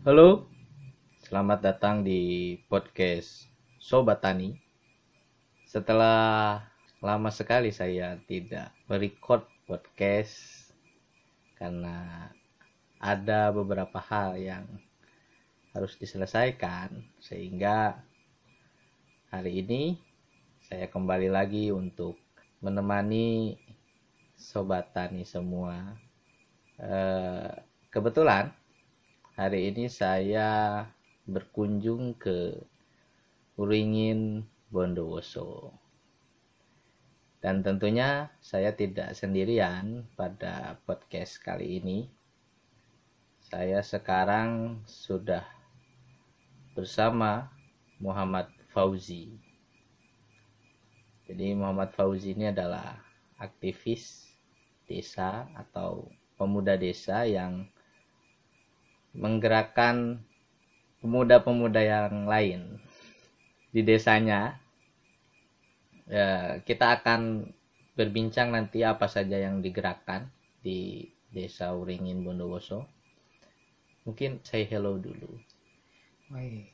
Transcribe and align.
Halo, 0.00 0.48
selamat 1.28 1.60
datang 1.60 2.00
di 2.00 2.56
podcast 2.72 3.44
Sobat 3.76 4.24
Tani. 4.24 4.56
Setelah 5.68 6.56
lama 7.04 7.28
sekali 7.28 7.68
saya 7.68 8.16
tidak 8.24 8.72
merecord 8.88 9.44
podcast 9.68 10.72
karena 11.60 12.32
ada 12.96 13.52
beberapa 13.52 14.00
hal 14.00 14.40
yang 14.40 14.64
harus 15.76 16.00
diselesaikan 16.00 17.04
sehingga 17.20 18.00
hari 19.28 19.60
ini 19.60 20.00
saya 20.64 20.88
kembali 20.88 21.28
lagi 21.28 21.76
untuk 21.76 22.16
menemani 22.64 23.52
sobat 24.32 24.96
tani 24.96 25.28
semua. 25.28 25.92
Eh, 26.80 27.52
kebetulan 27.92 28.48
hari 29.40 29.72
ini 29.72 29.88
saya 29.88 30.84
berkunjung 31.24 32.12
ke 32.20 32.60
Uringin 33.56 34.44
Bondowoso. 34.68 35.72
Dan 37.40 37.64
tentunya 37.64 38.28
saya 38.44 38.76
tidak 38.76 39.16
sendirian 39.16 40.04
pada 40.12 40.76
podcast 40.84 41.40
kali 41.40 41.80
ini. 41.80 42.04
Saya 43.40 43.80
sekarang 43.80 44.84
sudah 44.84 45.48
bersama 46.76 47.48
Muhammad 47.96 48.52
Fauzi. 48.76 49.40
Jadi 51.24 51.56
Muhammad 51.56 51.96
Fauzi 51.96 52.36
ini 52.36 52.52
adalah 52.52 53.00
aktivis 53.40 54.36
desa 54.84 55.48
atau 55.56 56.12
pemuda 56.36 56.76
desa 56.76 57.24
yang 57.24 57.64
menggerakkan 59.14 60.22
pemuda-pemuda 61.00 61.80
yang 61.82 62.28
lain 62.28 62.78
di 63.74 63.80
desanya. 63.82 64.60
Ya, 66.10 66.58
kita 66.66 66.98
akan 67.00 67.54
berbincang 67.94 68.50
nanti 68.50 68.82
apa 68.82 69.06
saja 69.06 69.38
yang 69.38 69.62
digerakkan 69.62 70.26
di 70.58 71.06
Desa 71.30 71.70
Uringin 71.70 72.26
Bondowoso. 72.26 72.86
Mungkin 74.02 74.42
saya 74.42 74.66
hello 74.66 74.98
dulu. 74.98 75.38
Baik. 76.34 76.66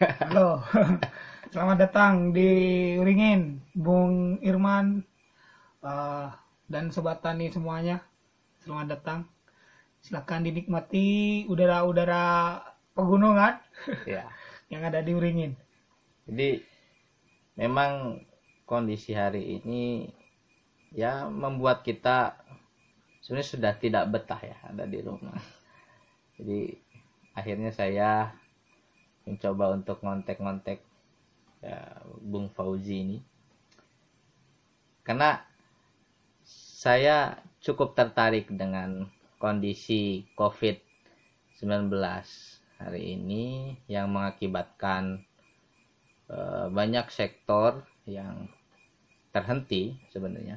Halo. 0.00 0.64
Selamat 1.52 1.86
datang 1.86 2.32
di 2.32 2.48
Uringin, 2.96 3.62
Bung 3.76 4.40
Irman 4.40 5.04
uh, 5.84 6.32
dan 6.66 6.88
sobat 6.88 7.20
tani 7.20 7.52
semuanya. 7.52 8.00
Selamat 8.64 8.96
datang. 8.96 9.33
Silahkan 10.04 10.44
dinikmati 10.44 11.48
udara-udara 11.48 12.60
pegunungan 12.92 13.56
Ya. 14.04 14.28
yang 14.72 14.84
ada 14.84 15.00
di 15.00 15.16
Uringin. 15.16 15.56
Jadi 16.28 16.60
memang 17.56 18.20
kondisi 18.68 19.16
hari 19.16 19.60
ini 19.60 20.12
ya 20.92 21.24
membuat 21.24 21.80
kita 21.80 22.36
sebenarnya 23.24 23.48
sudah 23.48 23.72
tidak 23.80 24.04
betah 24.12 24.40
ya 24.44 24.56
ada 24.68 24.84
di 24.84 25.00
rumah. 25.00 25.40
Jadi 26.36 26.76
akhirnya 27.32 27.72
saya 27.72 28.36
mencoba 29.24 29.72
untuk 29.72 30.04
ngontek-ngontek 30.04 30.84
ya, 31.64 31.80
Bung 32.20 32.52
Fauzi 32.52 32.96
ini 33.00 33.18
karena 35.04 35.44
saya 36.44 37.40
cukup 37.60 37.96
tertarik 37.96 38.48
dengan 38.52 39.08
kondisi 39.44 40.24
COVID-19 40.40 41.92
hari 42.80 43.02
ini 43.12 43.76
yang 43.92 44.08
mengakibatkan 44.08 45.20
eh, 46.32 46.66
banyak 46.72 47.12
sektor 47.12 47.84
yang 48.08 48.48
terhenti 49.36 50.00
sebenarnya 50.08 50.56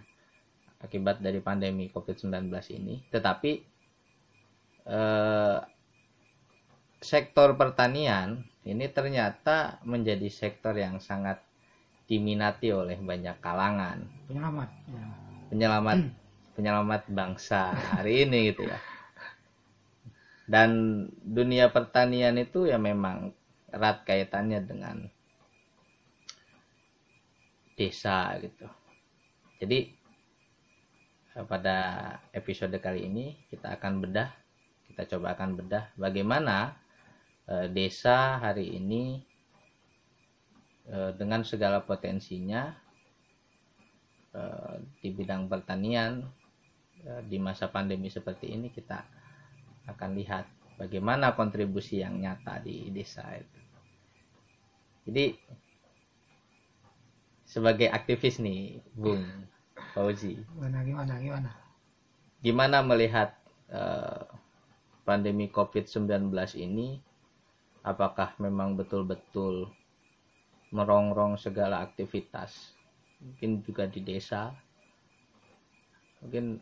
akibat 0.79 1.19
dari 1.19 1.43
pandemi 1.43 1.91
COVID-19 1.91 2.47
ini. 2.79 3.03
Tetapi 3.11 3.51
eh, 4.87 5.59
sektor 7.03 7.59
pertanian 7.59 8.39
ini 8.63 8.87
ternyata 8.87 9.83
menjadi 9.83 10.31
sektor 10.31 10.71
yang 10.79 11.03
sangat 11.03 11.43
diminati 12.07 12.71
oleh 12.71 12.95
banyak 12.95 13.35
kalangan 13.43 13.99
Penyelamat. 14.31 14.69
Ya. 14.87 15.05
penyelamat 15.51 15.97
penyelamat 16.57 17.05
bangsa 17.13 17.69
hari 17.93 18.25
ini 18.25 18.49
gitu 18.49 18.65
ya. 18.65 18.81
Dan 20.49 21.05
dunia 21.21 21.69
pertanian 21.69 22.33
itu 22.41 22.65
ya 22.65 22.81
memang 22.81 23.29
erat 23.69 24.01
kaitannya 24.01 24.65
dengan 24.65 25.05
desa 27.77 28.33
gitu. 28.41 28.65
Jadi 29.61 29.93
eh, 31.37 31.45
pada 31.45 31.77
episode 32.33 32.73
kali 32.81 33.05
ini 33.05 33.37
kita 33.53 33.77
akan 33.77 34.01
bedah, 34.01 34.33
kita 34.89 35.05
coba 35.13 35.37
akan 35.37 35.61
bedah 35.61 35.93
bagaimana 35.93 36.73
eh, 37.45 37.69
desa 37.69 38.41
hari 38.41 38.81
ini 38.81 39.21
eh, 40.89 41.11
dengan 41.13 41.45
segala 41.45 41.85
potensinya 41.85 42.73
eh, 44.33 44.75
di 45.03 45.13
bidang 45.13 45.45
pertanian 45.45 46.25
di 47.27 47.37
masa 47.39 47.69
pandemi 47.71 48.07
seperti 48.11 48.51
ini 48.51 48.71
kita 48.73 49.03
akan 49.87 50.17
lihat 50.19 50.45
bagaimana 50.77 51.33
kontribusi 51.33 52.03
yang 52.03 52.21
nyata 52.21 52.61
di 52.61 52.93
desa 52.93 53.25
itu. 53.33 53.59
Jadi 55.07 55.25
sebagai 57.47 57.87
aktivis 57.87 58.43
nih, 58.43 58.83
Bung 58.91 59.23
Fauzi, 59.95 60.35
Gimana 60.35 60.83
gimana 60.83 61.13
gimana? 61.17 61.51
gimana 62.43 62.77
melihat 62.83 63.33
eh, 63.71 64.23
pandemi 65.07 65.47
COVID-19 65.47 66.27
ini? 66.59 66.99
Apakah 67.87 68.35
memang 68.43 68.75
betul-betul 68.75 69.71
merongrong 70.75 71.39
segala 71.39 71.79
aktivitas? 71.79 72.75
Mungkin 73.23 73.63
juga 73.63 73.87
di 73.87 74.03
desa. 74.03 74.51
Mungkin 76.19 76.59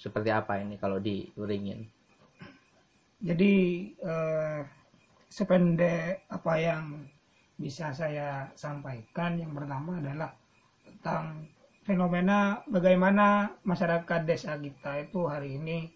seperti 0.00 0.32
apa 0.32 0.56
ini 0.56 0.80
kalau 0.80 0.96
diuringin? 0.96 1.84
Jadi 3.20 3.52
eh, 4.00 4.60
sependek 5.28 6.24
apa 6.32 6.52
yang 6.56 7.04
bisa 7.60 7.92
saya 7.92 8.48
sampaikan 8.56 9.36
yang 9.36 9.52
pertama 9.52 10.00
adalah 10.00 10.32
tentang 10.88 11.44
fenomena 11.84 12.64
bagaimana 12.64 13.52
masyarakat 13.60 14.24
desa 14.24 14.56
kita 14.56 15.04
itu 15.04 15.28
hari 15.28 15.60
ini 15.60 15.92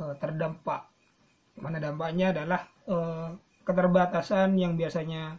eh, 0.00 0.14
terdampak. 0.16 0.88
Mana 1.60 1.76
dampaknya 1.76 2.32
adalah 2.32 2.64
eh, 2.88 3.28
keterbatasan 3.68 4.56
yang 4.56 4.80
biasanya 4.80 5.36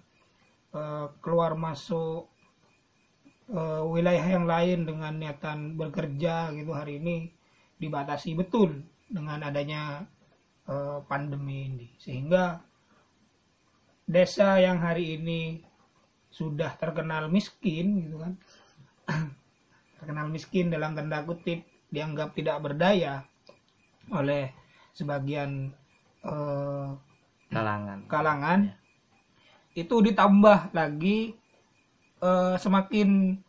eh, 0.78 1.06
keluar 1.25 1.58
masuk 1.58 2.29
eh, 3.50 3.81
wilayah 3.90 4.38
yang 4.38 4.46
lain 4.46 4.85
dengan 4.85 5.18
niatan 5.18 5.74
bekerja 5.74 6.53
gitu 6.53 6.78
hari 6.78 7.02
ini 7.02 7.37
dibatasi 7.78 8.34
betul 8.38 8.82
dengan 9.08 9.42
adanya 9.46 10.04
eh, 10.68 11.00
pandemi 11.06 11.70
ini. 11.70 11.88
Sehingga 11.98 12.62
desa 14.08 14.58
yang 14.58 14.80
hari 14.80 15.20
ini 15.20 15.60
sudah 16.32 16.80
terkenal 16.80 17.28
miskin 17.28 18.08
gitu 18.08 18.24
kan 18.24 18.34
terkenal 20.00 20.32
miskin 20.32 20.72
dalam 20.72 20.96
tanda 20.96 21.26
kutip 21.28 21.66
dianggap 21.92 22.32
tidak 22.38 22.62
berdaya 22.64 23.26
oleh 24.14 24.54
sebagian 24.96 25.76
eh, 26.24 26.88
Kalangan. 27.47 28.00
kalangan 28.12 28.59
itu 29.76 29.96
ditambah 30.03 30.72
lagi 30.72 31.35
eh, 32.23 32.56
semakin 32.59 33.40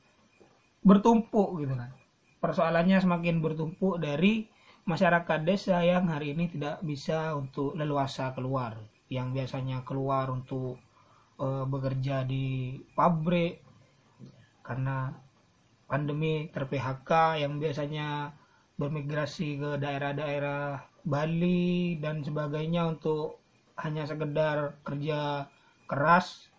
bertumpuk 0.83 1.61
gitu 1.63 1.75
kan 1.79 1.91
persoalannya 2.39 2.99
semakin 3.03 3.43
bertumpuk 3.43 3.99
dari 4.03 4.47
masyarakat 4.89 5.45
desa 5.45 5.85
yang 5.85 6.09
hari 6.09 6.33
ini 6.33 6.49
tidak 6.49 6.81
bisa 6.81 7.37
untuk 7.37 7.77
leluasa 7.77 8.33
keluar. 8.33 8.79
Yang 9.13 9.29
biasanya 9.43 9.85
keluar 9.85 10.31
untuk 10.33 10.81
eh, 11.41 11.65
bekerja 11.69 12.25
di 12.25 12.79
pabrik 12.97 13.61
karena 14.65 15.13
pandemi 15.89 16.53
ter 16.53 16.69
PHK 16.69 17.41
yang 17.41 17.57
biasanya 17.57 18.37
bermigrasi 18.77 19.57
ke 19.57 19.71
daerah-daerah 19.81 20.85
Bali 21.09 21.97
dan 22.05 22.21
sebagainya 22.21 22.85
untuk 22.85 23.41
hanya 23.81 24.05
sekedar 24.05 24.77
kerja 24.85 25.49
keras 25.89 26.53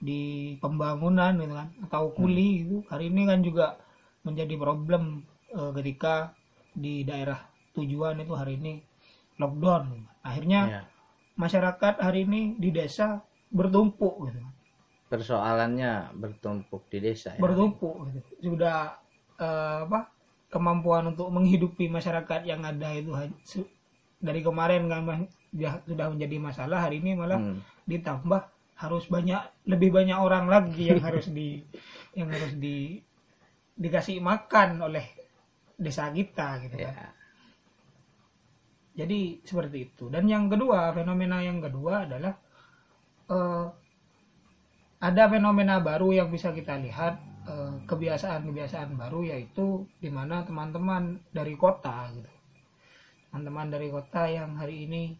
di 0.00 0.56
pembangunan 0.64 1.36
gitu 1.36 1.52
kan 1.52 1.68
atau 1.84 2.08
kuli 2.16 2.64
itu 2.64 2.76
hari 2.88 3.12
ini 3.12 3.28
kan 3.28 3.44
juga 3.44 3.76
menjadi 4.22 4.54
problem 4.56 5.24
eh, 5.50 5.70
ketika 5.76 6.34
di 6.70 7.02
daerah 7.02 7.40
tujuan 7.74 8.20
itu 8.20 8.34
hari 8.34 8.56
ini 8.60 8.72
lockdown 9.40 10.06
akhirnya 10.22 10.60
Ya. 10.68 10.82
masyarakat 11.36 11.94
hari 11.98 12.28
ini 12.28 12.54
di 12.60 12.70
desa 12.70 13.24
bertumpuk 13.48 14.28
gitu 14.28 14.40
persoalannya 15.10 16.14
bertumpuk 16.14 16.86
di 16.86 16.98
desa 17.02 17.34
ya? 17.34 17.40
bertumpuk 17.42 18.06
gitu. 18.14 18.20
sudah 18.54 18.94
eh, 19.40 19.78
apa 19.88 20.12
kemampuan 20.50 21.10
untuk 21.10 21.30
menghidupi 21.30 21.86
masyarakat 21.86 22.40
yang 22.44 22.62
ada 22.62 22.90
itu 22.94 23.14
dari 24.20 24.44
kemarin 24.44 24.86
kan 24.86 25.26
dia 25.50 25.82
sudah 25.82 26.12
menjadi 26.12 26.36
masalah 26.38 26.86
hari 26.86 27.00
ini 27.02 27.16
malah 27.16 27.38
Hmm. 27.40 27.58
ditambah 27.88 28.42
harus 28.78 29.04
banyak 29.08 29.40
lebih 29.66 29.90
banyak 29.92 30.14
orang 30.14 30.46
lagi 30.46 30.88
yang 30.88 31.02
harus 31.02 31.26
di 31.28 31.60
yang 32.14 32.28
harus 32.30 32.54
di 32.56 33.02
dikasih 33.80 34.20
makan 34.20 34.76
oleh 34.84 35.06
desa 35.80 36.12
kita 36.12 36.60
gitu 36.68 36.76
kan. 36.76 36.92
ya 36.92 37.08
Jadi 39.00 39.40
seperti 39.40 39.88
itu. 39.88 40.12
Dan 40.12 40.28
yang 40.28 40.52
kedua, 40.52 40.92
fenomena 40.92 41.40
yang 41.40 41.64
kedua 41.64 42.04
adalah 42.04 42.36
eh, 43.32 43.66
ada 45.00 45.24
fenomena 45.32 45.80
baru 45.80 46.12
yang 46.12 46.28
bisa 46.28 46.52
kita 46.52 46.76
lihat 46.76 47.16
eh, 47.48 47.74
kebiasaan-kebiasaan 47.88 49.00
baru 49.00 49.24
yaitu 49.24 49.88
di 49.96 50.12
mana 50.12 50.44
teman-teman 50.44 51.16
dari 51.32 51.56
kota 51.56 52.12
gitu. 52.12 52.28
Teman-teman 53.32 53.72
dari 53.72 53.88
kota 53.88 54.28
yang 54.28 54.60
hari 54.60 54.84
ini 54.84 55.16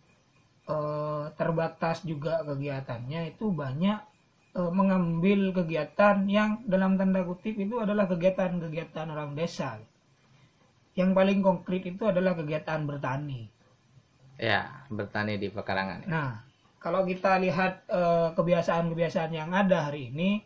eh, 0.69 1.25
terbatas 1.41 2.05
juga 2.05 2.45
kegiatannya 2.45 3.33
itu 3.33 3.49
banyak 3.49 4.10
mengambil 4.55 5.55
kegiatan 5.55 6.27
yang 6.27 6.59
dalam 6.67 6.99
tanda 6.99 7.23
kutip 7.23 7.55
itu 7.55 7.79
adalah 7.79 8.11
kegiatan-kegiatan 8.11 9.07
orang 9.07 9.39
desa. 9.39 9.79
Yang 10.99 11.11
paling 11.15 11.39
konkret 11.41 11.87
itu 11.87 12.03
adalah 12.07 12.35
kegiatan 12.35 12.83
bertani. 12.87 13.47
ya 14.41 14.89
bertani 14.89 15.37
di 15.37 15.53
pekarangan 15.53 16.01
ya. 16.03 16.09
Nah, 16.09 16.31
kalau 16.81 17.05
kita 17.05 17.37
lihat 17.45 17.85
eh, 17.93 18.29
kebiasaan-kebiasaan 18.33 19.33
yang 19.37 19.53
ada 19.53 19.93
hari 19.93 20.09
ini, 20.09 20.41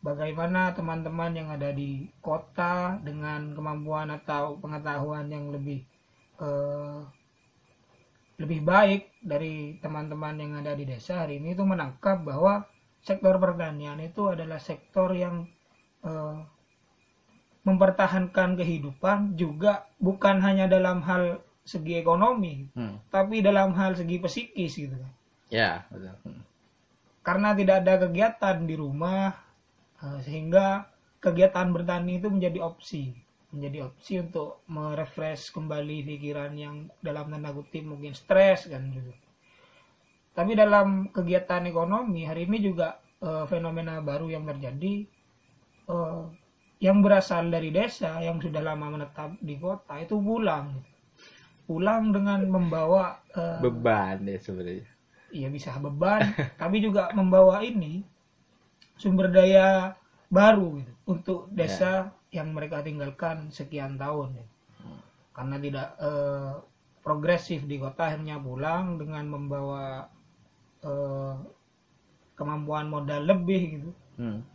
bagaimana 0.00 0.70
teman-teman 0.70 1.34
yang 1.34 1.48
ada 1.50 1.74
di 1.74 2.06
kota 2.22 2.94
dengan 3.02 3.52
kemampuan 3.58 4.08
atau 4.14 4.54
pengetahuan 4.62 5.26
yang 5.28 5.50
lebih 5.50 5.82
eh, 6.38 7.00
lebih 8.38 8.60
baik 8.66 9.02
dari 9.22 9.78
teman-teman 9.78 10.34
yang 10.38 10.52
ada 10.58 10.74
di 10.74 10.86
desa 10.86 11.26
hari 11.26 11.38
ini 11.42 11.54
itu 11.54 11.62
menangkap 11.62 12.22
bahwa 12.22 12.66
sektor 13.04 13.36
pertanian 13.36 14.00
itu 14.00 14.32
adalah 14.32 14.56
sektor 14.58 15.12
yang 15.12 15.44
eh, 16.04 16.36
mempertahankan 17.64 18.60
kehidupan 18.60 19.40
juga 19.40 19.88
bukan 19.96 20.36
hanya 20.44 20.68
dalam 20.68 21.00
hal 21.00 21.40
segi 21.64 21.96
ekonomi, 21.96 22.68
Hmm. 22.76 23.00
tapi 23.08 23.40
dalam 23.40 23.72
hal 23.72 23.96
segi 23.96 24.20
psikis 24.20 24.72
gitu 24.76 24.96
kan. 25.00 25.12
ya 25.48 25.70
betul 25.88 26.12
Hmm. 26.28 26.42
Karena 27.24 27.56
tidak 27.56 27.76
ada 27.84 27.94
kegiatan 28.04 28.56
di 28.68 28.74
rumah 28.76 29.32
eh, 30.04 30.18
sehingga 30.24 30.84
kegiatan 31.24 31.72
bertani 31.72 32.20
itu 32.20 32.28
menjadi 32.28 32.60
opsi, 32.60 33.16
menjadi 33.48 33.88
opsi 33.88 34.20
untuk 34.20 34.60
merefresh 34.68 35.48
kembali 35.56 36.04
pikiran 36.04 36.52
yang 36.52 36.92
dalam 37.00 37.32
tanda 37.32 37.48
kutip 37.56 37.80
mungkin 37.80 38.12
stres 38.12 38.68
kan 38.68 38.92
gitu. 38.92 39.08
Tapi 40.34 40.52
dalam 40.58 41.14
kegiatan 41.14 41.62
ekonomi 41.70 42.26
hari 42.26 42.50
ini 42.50 42.58
juga 42.58 42.98
eh, 43.22 43.46
fenomena 43.46 44.02
baru 44.02 44.26
yang 44.34 44.44
terjadi 44.50 45.06
eh, 45.88 46.22
yang 46.82 47.00
berasal 47.00 47.48
dari 47.48 47.70
desa 47.70 48.18
yang 48.20 48.42
sudah 48.42 48.60
lama 48.60 48.98
menetap 48.98 49.38
di 49.38 49.56
kota 49.56 50.02
itu 50.02 50.18
pulang. 50.18 50.82
Pulang 51.64 52.10
dengan 52.12 52.44
membawa 52.50 53.22
eh, 53.30 53.62
beban 53.62 54.26
ya 54.26 54.38
sebenarnya. 54.42 54.90
Ya 55.30 55.48
bisa 55.48 55.78
beban 55.78 56.34
tapi 56.60 56.82
juga 56.82 57.14
membawa 57.14 57.62
ini 57.62 58.02
sumber 58.98 59.30
daya 59.30 59.94
baru 60.30 60.82
gitu, 60.82 60.92
untuk 61.06 61.40
desa 61.54 62.10
yang 62.34 62.50
mereka 62.50 62.82
tinggalkan 62.82 63.50
sekian 63.54 63.94
tahun. 63.94 64.34
Gitu. 64.34 64.50
karena 65.34 65.58
tidak 65.58 65.88
eh, 65.98 66.52
progresif 67.02 67.66
di 67.66 67.76
kota 67.82 68.06
akhirnya 68.06 68.38
pulang 68.38 69.02
dengan 69.02 69.26
membawa 69.26 70.06
eh, 70.84 71.34
kemampuan 72.38 72.86
modal 72.90 73.22
lebih 73.24 73.62
gitu 73.78 73.90
Hmm. 74.14 74.46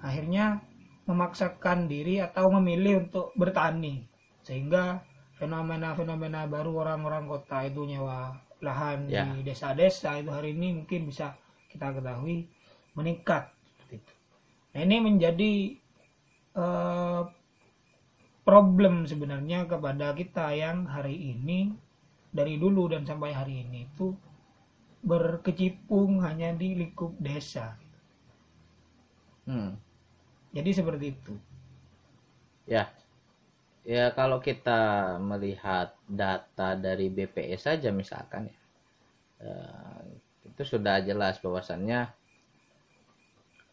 akhirnya 0.00 0.64
memaksakan 1.04 1.84
diri 1.84 2.16
atau 2.18 2.48
memilih 2.48 3.04
untuk 3.04 3.36
bertani 3.36 4.08
sehingga 4.40 5.04
fenomena-fenomena 5.36 6.48
baru 6.48 6.80
orang-orang 6.80 7.28
kota 7.28 7.68
itu 7.68 7.84
nyewa 7.84 8.32
lahan 8.64 9.04
Ya. 9.04 9.28
di 9.36 9.44
desa-desa 9.44 10.16
itu 10.16 10.32
hari 10.32 10.56
ini 10.56 10.80
mungkin 10.80 11.12
bisa 11.12 11.36
kita 11.68 11.92
ketahui 11.92 12.48
meningkat 12.96 13.52
seperti 13.76 14.00
itu. 14.00 14.12
Nah 14.72 14.80
ini 14.80 14.96
menjadi 15.04 15.52
eh, 16.56 17.22
problem 18.48 19.04
sebenarnya 19.04 19.66
kepada 19.68 20.16
kita 20.16 20.56
yang 20.56 20.86
hari 20.88 21.36
ini 21.36 21.74
dari 22.32 22.56
dulu 22.56 22.88
dan 22.92 23.04
sampai 23.04 23.36
hari 23.36 23.54
ini 23.66 23.84
itu 23.92 24.16
berkecimpung 25.06 26.18
hanya 26.26 26.50
di 26.50 26.74
lingkup 26.74 27.14
desa. 27.22 27.78
Hmm. 29.46 29.78
Jadi 30.50 30.70
seperti 30.74 31.06
itu. 31.14 31.34
Ya, 32.66 32.90
ya 33.86 34.10
kalau 34.10 34.42
kita 34.42 35.14
melihat 35.22 35.94
data 36.10 36.74
dari 36.74 37.06
BPS 37.06 37.70
saja 37.70 37.94
misalkan 37.94 38.50
ya, 38.50 38.58
eh, 39.46 40.02
itu 40.50 40.62
sudah 40.66 40.98
jelas 41.06 41.38
bahwasannya 41.38 42.10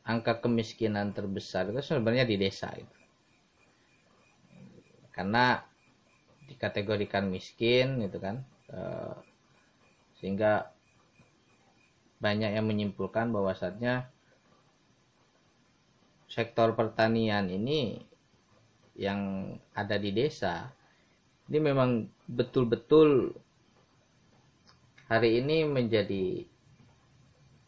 angka 0.06 0.38
kemiskinan 0.46 1.18
terbesar 1.18 1.74
itu 1.74 1.82
sebenarnya 1.82 2.30
di 2.30 2.38
desa 2.38 2.70
itu. 2.78 2.98
Karena 5.10 5.58
dikategorikan 6.46 7.26
miskin 7.26 8.06
gitu 8.06 8.22
kan, 8.22 8.46
eh, 8.70 9.18
sehingga 10.22 10.73
banyak 12.24 12.52
yang 12.56 12.66
menyimpulkan 12.72 13.36
bahwasannya 13.36 14.08
sektor 16.32 16.72
pertanian 16.80 17.46
ini 17.52 18.00
yang 18.96 19.54
ada 19.76 19.96
di 20.00 20.10
desa 20.16 20.72
ini 21.52 21.60
memang 21.60 21.90
betul-betul 22.26 23.36
hari 25.12 25.44
ini 25.44 25.68
menjadi 25.68 26.48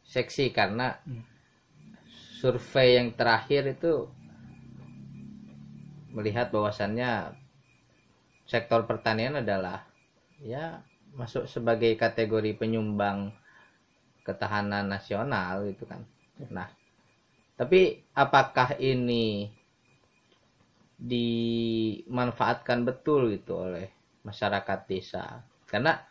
seksi 0.06 0.50
karena 0.56 0.98
Hmm. 1.04 1.22
survei 2.40 2.98
yang 2.98 3.10
terakhir 3.14 3.76
itu 3.76 4.08
melihat 6.16 6.48
bahwasannya 6.54 7.36
sektor 8.48 8.86
pertanian 8.88 9.42
adalah 9.42 9.84
ya 10.40 10.80
masuk 11.18 11.50
sebagai 11.50 11.98
kategori 11.98 12.56
penyumbang 12.56 13.34
ketahanan 14.26 14.90
nasional 14.90 15.70
gitu 15.70 15.86
kan. 15.86 16.02
Nah, 16.50 16.68
tapi 17.56 18.04
apakah 18.12 18.76
ini 18.82 19.54
dimanfaatkan 20.98 22.84
betul 22.84 23.32
gitu 23.32 23.70
oleh 23.70 23.88
masyarakat 24.26 24.80
desa? 24.90 25.46
Karena 25.70 26.02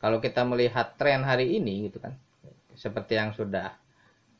kalau 0.00 0.18
kita 0.18 0.42
melihat 0.48 0.96
tren 0.96 1.20
hari 1.22 1.60
ini 1.60 1.86
gitu 1.92 2.00
kan, 2.00 2.16
seperti 2.72 3.20
yang 3.20 3.36
sudah 3.36 3.76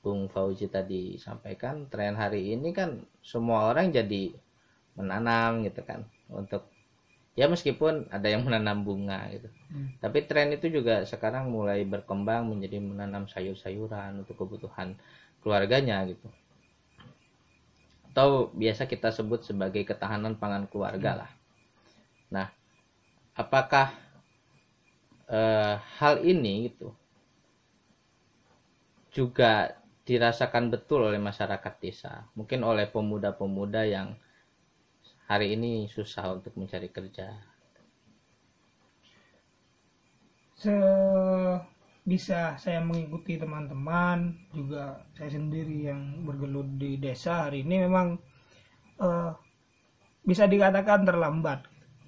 Bung 0.00 0.32
Fauzi 0.32 0.72
tadi 0.72 1.20
sampaikan, 1.20 1.84
tren 1.92 2.16
hari 2.16 2.56
ini 2.56 2.72
kan 2.72 3.04
semua 3.20 3.68
orang 3.68 3.92
jadi 3.92 4.32
menanam 4.96 5.60
gitu 5.68 5.84
kan 5.84 6.08
untuk 6.32 6.66
ya 7.40 7.48
meskipun 7.48 8.04
ada 8.12 8.28
yang 8.28 8.44
menanam 8.44 8.84
bunga 8.84 9.24
gitu. 9.32 9.48
Hmm. 9.72 9.96
Tapi 9.96 10.28
tren 10.28 10.52
itu 10.52 10.68
juga 10.68 11.08
sekarang 11.08 11.48
mulai 11.48 11.88
berkembang 11.88 12.44
menjadi 12.52 12.76
menanam 12.84 13.24
sayur-sayuran 13.32 14.20
untuk 14.20 14.36
kebutuhan 14.36 14.92
keluarganya 15.40 16.04
gitu. 16.04 16.28
Atau 18.12 18.52
biasa 18.52 18.84
kita 18.84 19.08
sebut 19.08 19.40
sebagai 19.40 19.88
ketahanan 19.88 20.36
pangan 20.36 20.68
keluarga 20.68 21.24
lah. 21.24 21.30
Nah, 22.28 22.52
apakah 23.32 23.88
eh, 25.32 25.80
hal 25.96 26.20
ini 26.20 26.68
gitu 26.68 26.92
juga 29.16 29.80
dirasakan 30.04 30.68
betul 30.68 31.08
oleh 31.08 31.16
masyarakat 31.22 31.74
desa, 31.80 32.28
mungkin 32.36 32.60
oleh 32.68 32.84
pemuda-pemuda 32.84 33.88
yang 33.88 34.12
hari 35.30 35.46
ini 35.56 35.72
susah 35.94 36.24
untuk 36.36 36.52
mencari 36.60 36.88
kerja. 36.96 37.28
Se- 40.60 41.60
bisa 42.12 42.40
saya 42.62 42.80
mengikuti 42.88 43.36
teman-teman 43.42 44.18
juga 44.56 44.84
saya 45.16 45.30
sendiri 45.36 45.78
yang 45.92 46.00
bergelut 46.26 46.68
di 46.80 46.90
desa 47.04 47.46
hari 47.46 47.58
ini 47.64 47.76
memang 47.86 48.06
eh, 49.06 49.32
bisa 50.28 50.44
dikatakan 50.52 51.00
terlambat 51.08 51.60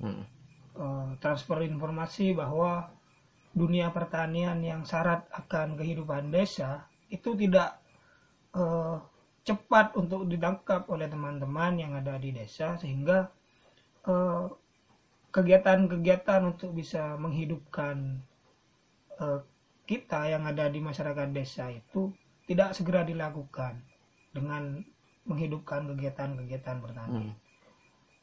Hmm. 0.03 0.27
Eh, 0.73 1.11
transfer 1.23 1.63
informasi 1.63 2.27
bahwa 2.35 2.91
dunia 3.55 3.93
pertanian 3.93 4.59
yang 4.65 4.83
syarat 4.83 5.29
akan 5.31 5.79
kehidupan 5.79 6.33
desa 6.35 6.71
itu 7.13 7.31
tidak 7.39 7.79
eh, 8.57 8.97
cepat 9.43 9.99
untuk 9.99 10.31
ditangkap 10.31 10.87
oleh 10.87 11.11
teman-teman 11.11 11.75
yang 11.75 11.93
ada 11.99 12.15
di 12.19 12.31
desa 12.31 12.79
sehingga 12.79 13.27
eh, 14.07 14.45
kegiatan-kegiatan 15.35 16.41
untuk 16.47 16.77
bisa 16.79 17.19
menghidupkan 17.19 18.23
eh, 19.19 19.41
kita 19.87 20.31
yang 20.31 20.47
ada 20.47 20.71
di 20.71 20.79
masyarakat 20.79 21.29
desa 21.35 21.69
itu 21.75 22.15
tidak 22.47 22.75
segera 22.79 23.03
dilakukan 23.03 23.83
dengan 24.31 24.83
menghidupkan 25.27 25.91
kegiatan-kegiatan 25.95 26.79
pertanian. 26.83 27.35
Hmm. 27.35 27.39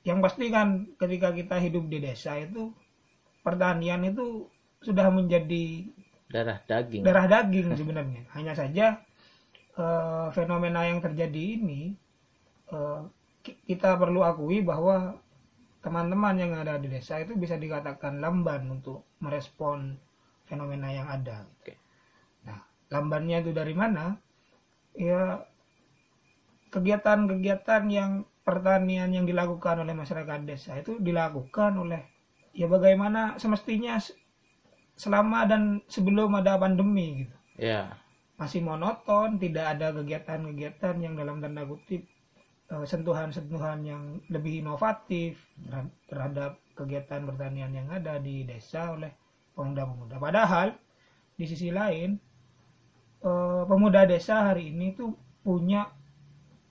Yang 0.07 0.19
pasti 0.23 0.45
kan 0.47 0.67
ketika 0.95 1.35
kita 1.35 1.59
hidup 1.59 1.87
di 1.91 1.99
desa 1.99 2.39
itu 2.39 2.71
pertanian 3.43 4.07
itu 4.07 4.47
sudah 4.79 5.11
menjadi 5.11 5.91
Darah 6.29 6.61
daging. 6.63 7.03
darah 7.03 7.25
daging 7.27 7.73
sebenarnya. 7.75 8.21
Hanya 8.37 8.53
saja 8.55 9.01
eh, 9.77 10.27
fenomena 10.33 10.85
yang 10.87 11.03
terjadi 11.03 11.59
ini 11.59 11.93
ki- 13.43 13.59
kita 13.65 13.97
perlu 13.97 14.21
akui 14.21 14.61
bahwa 14.61 15.17
teman-teman 15.79 16.35
yang 16.35 16.51
ada 16.53 16.75
di 16.75 16.91
desa 16.91 17.17
itu 17.23 17.33
bisa 17.39 17.55
dikatakan 17.55 18.19
lamban 18.19 18.67
untuk 18.67 19.07
merespon 19.23 19.95
fenomena 20.45 20.91
yang 20.91 21.07
ada. 21.07 21.47
Oke. 21.59 21.73
Nah, 22.43 22.59
lambannya 22.91 23.41
itu 23.41 23.51
dari 23.55 23.73
mana? 23.73 24.19
Ya 24.93 25.41
kegiatan-kegiatan 26.69 27.83
yang 27.89 28.11
pertanian 28.45 29.09
yang 29.09 29.25
dilakukan 29.25 29.81
oleh 29.81 29.93
masyarakat 29.93 30.45
desa 30.45 30.77
itu 30.77 30.97
dilakukan 31.01 31.73
oleh 31.77 32.05
ya 32.53 32.65
bagaimana 32.65 33.37
semestinya 33.37 33.97
selama 34.97 35.45
dan 35.45 35.61
sebelum 35.85 36.33
ada 36.37 36.57
pandemi 36.57 37.25
gitu 37.25 37.35
Ya. 37.59 37.91
Masih 38.39 38.63
monoton 38.63 39.35
tidak 39.35 39.75
ada 39.75 39.91
kegiatan-kegiatan 39.91 40.95
yang 40.97 41.13
dalam 41.13 41.43
tanda 41.43 41.67
kutip 41.67 42.07
eh, 42.71 42.85
sentuhan-sentuhan 42.87 43.83
yang 43.83 44.03
lebih 44.31 44.63
inovatif 44.63 45.35
terhad- 45.67 45.95
terhadap 46.07 46.51
kegiatan 46.73 47.27
pertanian 47.27 47.75
yang 47.75 47.87
ada 47.91 48.15
di 48.17 48.47
desa 48.47 48.95
oleh 48.95 49.11
pemuda-pemuda 49.51 50.15
padahal 50.17 50.71
di 51.35 51.43
sisi 51.43 51.67
lain 51.69 52.15
eh, 53.21 53.63
pemuda 53.67 54.07
desa 54.07 54.55
hari 54.55 54.71
ini 54.71 54.95
tuh 54.95 55.11
punya 55.43 55.91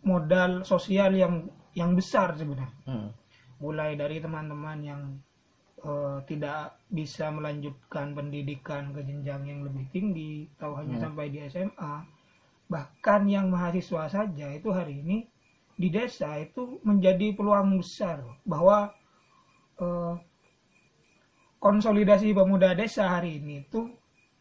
modal 0.09 0.65
sosial 0.65 1.13
yang 1.13 1.45
yang 1.77 1.93
besar 1.93 2.33
sebenarnya 2.33 2.73
Hmm. 2.89 3.13
mulai 3.61 3.93
dari 3.93 4.17
teman-teman 4.19 4.79
yang 4.81 5.01
eh, 5.83 6.19
tidak 6.31 6.79
bisa 6.91 7.31
melanjutkan 7.31 8.13
pendidikan 8.19 8.91
ke 8.95 9.01
jenjang 9.07 9.43
yang 9.47 9.61
lebih 9.67 9.87
tinggi 9.95 10.49
atau 10.59 10.75
hanya 10.79 10.97
Hmm. 10.99 11.05
sampai 11.11 11.27
di 11.33 11.39
SMA 11.47 11.95
bahkan 12.69 13.25
yang 13.29 13.49
mahasiswa 13.49 14.05
saja 14.13 14.47
itu 14.53 14.69
hari 14.75 15.01
ini 15.01 15.25
di 15.79 15.89
desa 15.89 16.37
itu 16.37 16.81
menjadi 16.85 17.33
peluang 17.39 17.79
besar 17.81 18.21
bahwa 18.45 18.93
eh, 19.81 20.15
konsolidasi 21.59 22.31
pemuda 22.35 22.75
desa 22.75 23.05
hari 23.19 23.43
ini 23.43 23.67
itu 23.67 23.91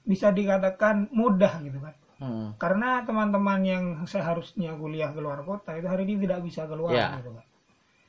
bisa 0.05 0.31
dikatakan 0.31 1.09
mudah 1.11 1.53
gitu 1.65 1.79
kan 1.81 1.95
Hmm. 2.17 2.49
karena 2.57 3.05
teman-teman 3.05 3.61
yang 3.61 3.85
seharusnya 4.09 4.73
kuliah 4.73 5.13
keluar 5.13 5.45
kota 5.45 5.77
itu 5.77 5.85
hari 5.85 6.01
ini 6.09 6.25
tidak 6.25 6.41
bisa 6.49 6.65
keluar 6.65 6.97
Ya. 6.97 7.13
gitu 7.21 7.29
kan 7.29 7.45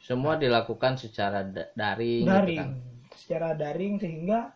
Semua 0.01 0.35
dilakukan 0.41 0.97
secara 0.97 1.45
da- 1.45 1.69
daring, 1.77 2.25
gitu 2.25 2.31
daring 2.33 2.57
kan. 2.57 2.69
Secara 3.19 3.53
daring 3.59 3.99
sehingga 3.99 4.55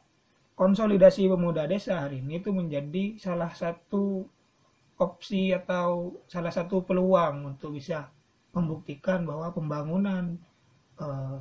konsolidasi 0.55 1.27
pemuda 1.27 1.67
desa 1.67 2.07
hari 2.07 2.23
ini 2.23 2.39
itu 2.39 2.51
menjadi 2.55 3.19
salah 3.19 3.51
satu 3.53 4.23
opsi 4.97 5.51
atau 5.51 6.15
salah 6.31 6.53
satu 6.55 6.87
peluang 6.87 7.57
untuk 7.57 7.75
bisa 7.75 8.07
membuktikan 8.55 9.25
bahwa 9.27 9.51
pembangunan 9.51 10.39
eh, 11.01 11.39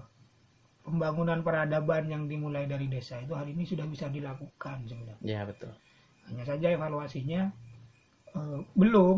pembangunan 0.82 1.46
peradaban 1.46 2.10
yang 2.10 2.24
dimulai 2.26 2.66
dari 2.66 2.90
desa 2.90 3.22
itu 3.22 3.38
hari 3.38 3.54
ini 3.54 3.64
sudah 3.70 3.86
bisa 3.86 4.10
dilakukan 4.10 4.82
sebenarnya 4.90 5.22
Ya, 5.22 5.46
betul. 5.46 5.70
hanya 6.32 6.44
saja 6.48 6.68
evaluasinya 6.74 7.52
eh, 8.34 8.60
belum 8.74 9.18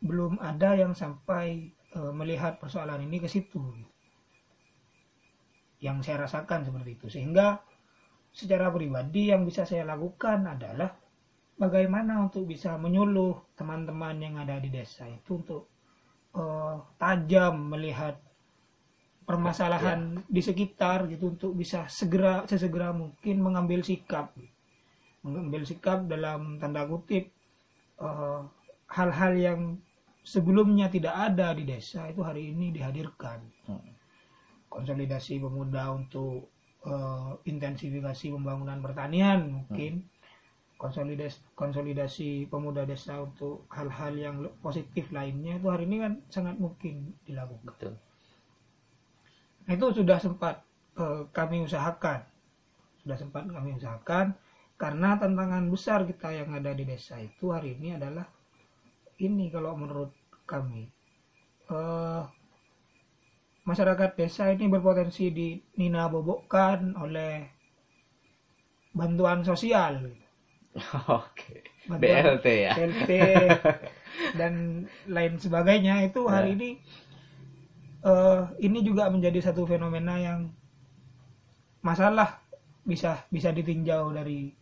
belum 0.00 0.38
ada 0.40 0.78
yang 0.78 0.94
sampai 0.94 1.68
eh, 1.92 2.12
melihat 2.14 2.56
persoalan 2.62 3.04
ini 3.04 3.18
ke 3.20 3.28
situ 3.28 3.60
yang 5.78 6.02
saya 6.02 6.26
rasakan 6.26 6.66
seperti 6.66 6.90
itu. 6.98 7.06
Sehingga 7.10 7.58
secara 8.34 8.70
pribadi 8.70 9.30
yang 9.32 9.42
bisa 9.42 9.64
saya 9.64 9.86
lakukan 9.88 10.46
adalah 10.46 10.90
bagaimana 11.58 12.22
untuk 12.22 12.46
bisa 12.46 12.78
menyuluh 12.78 13.54
teman-teman 13.58 14.16
yang 14.22 14.34
ada 14.38 14.62
di 14.62 14.70
desa 14.70 15.10
itu 15.10 15.42
untuk 15.42 15.62
eh, 16.38 16.76
tajam 16.98 17.74
melihat 17.74 18.14
permasalahan 19.28 20.24
di 20.24 20.40
sekitar 20.40 21.04
gitu 21.12 21.36
untuk 21.36 21.52
bisa 21.52 21.84
segera 21.90 22.48
sesegera 22.48 22.94
mungkin 22.94 23.44
mengambil 23.44 23.84
sikap. 23.84 24.32
Mengambil 25.26 25.66
sikap 25.66 26.06
dalam 26.06 26.62
tanda 26.62 26.86
kutip 26.86 27.28
eh, 27.98 28.40
hal-hal 28.88 29.32
yang 29.36 29.60
sebelumnya 30.24 30.92
tidak 30.92 31.12
ada 31.12 31.52
di 31.56 31.64
desa 31.64 32.08
itu 32.08 32.20
hari 32.20 32.52
ini 32.52 32.72
dihadirkan. 32.72 33.40
Hmm. 33.68 33.97
Konsolidasi 34.68 35.40
pemuda 35.40 35.92
untuk 35.92 36.52
eh, 36.84 37.32
intensifikasi 37.48 38.32
pembangunan 38.32 38.78
pertanian 38.84 39.64
mungkin. 39.64 40.06
Konsolidasi 40.78 41.58
konsolidasi 41.58 42.46
pemuda 42.46 42.86
desa 42.86 43.18
untuk 43.18 43.66
hal-hal 43.74 44.14
yang 44.14 44.36
positif 44.62 45.10
lainnya 45.10 45.58
itu 45.58 45.66
hari 45.66 45.90
ini 45.90 45.96
kan 45.98 46.12
sangat 46.30 46.54
mungkin 46.54 47.18
dilakukan. 47.26 47.66
Betul. 47.66 47.94
Nah, 49.66 49.72
itu 49.74 49.86
sudah 49.90 50.22
sempat 50.22 50.62
eh, 50.94 51.26
kami 51.34 51.66
usahakan. 51.66 52.22
Sudah 53.02 53.16
sempat 53.18 53.42
kami 53.50 53.74
usahakan 53.74 54.38
karena 54.78 55.18
tantangan 55.18 55.66
besar 55.66 56.06
kita 56.06 56.30
yang 56.30 56.54
ada 56.54 56.70
di 56.70 56.86
desa 56.86 57.18
itu 57.18 57.50
hari 57.50 57.74
ini 57.74 57.98
adalah 57.98 58.30
ini 59.18 59.50
kalau 59.50 59.74
menurut 59.74 60.14
kami 60.46 60.86
eh, 61.66 62.22
masyarakat 63.68 64.16
desa 64.16 64.48
ini 64.48 64.64
berpotensi 64.66 65.28
dinina 65.28 66.08
bobokkan 66.08 66.96
oleh 66.96 67.44
bantuan 68.96 69.44
sosial 69.44 70.08
Oke. 71.20 71.68
Bantuan 71.88 72.00
BLT 72.40 72.46
ya. 72.68 72.72
BLT 72.76 73.10
dan 74.40 74.84
lain 75.08 75.34
sebagainya 75.36 76.04
itu 76.08 76.24
hari 76.28 76.48
Ya. 76.48 76.56
ini 76.56 76.70
eh, 78.04 78.42
ini 78.64 78.78
juga 78.80 79.08
menjadi 79.12 79.40
satu 79.44 79.64
fenomena 79.64 80.16
yang 80.16 80.48
masalah 81.84 82.40
bisa 82.84 83.24
bisa 83.28 83.52
ditinjau 83.52 84.12
dari 84.12 84.52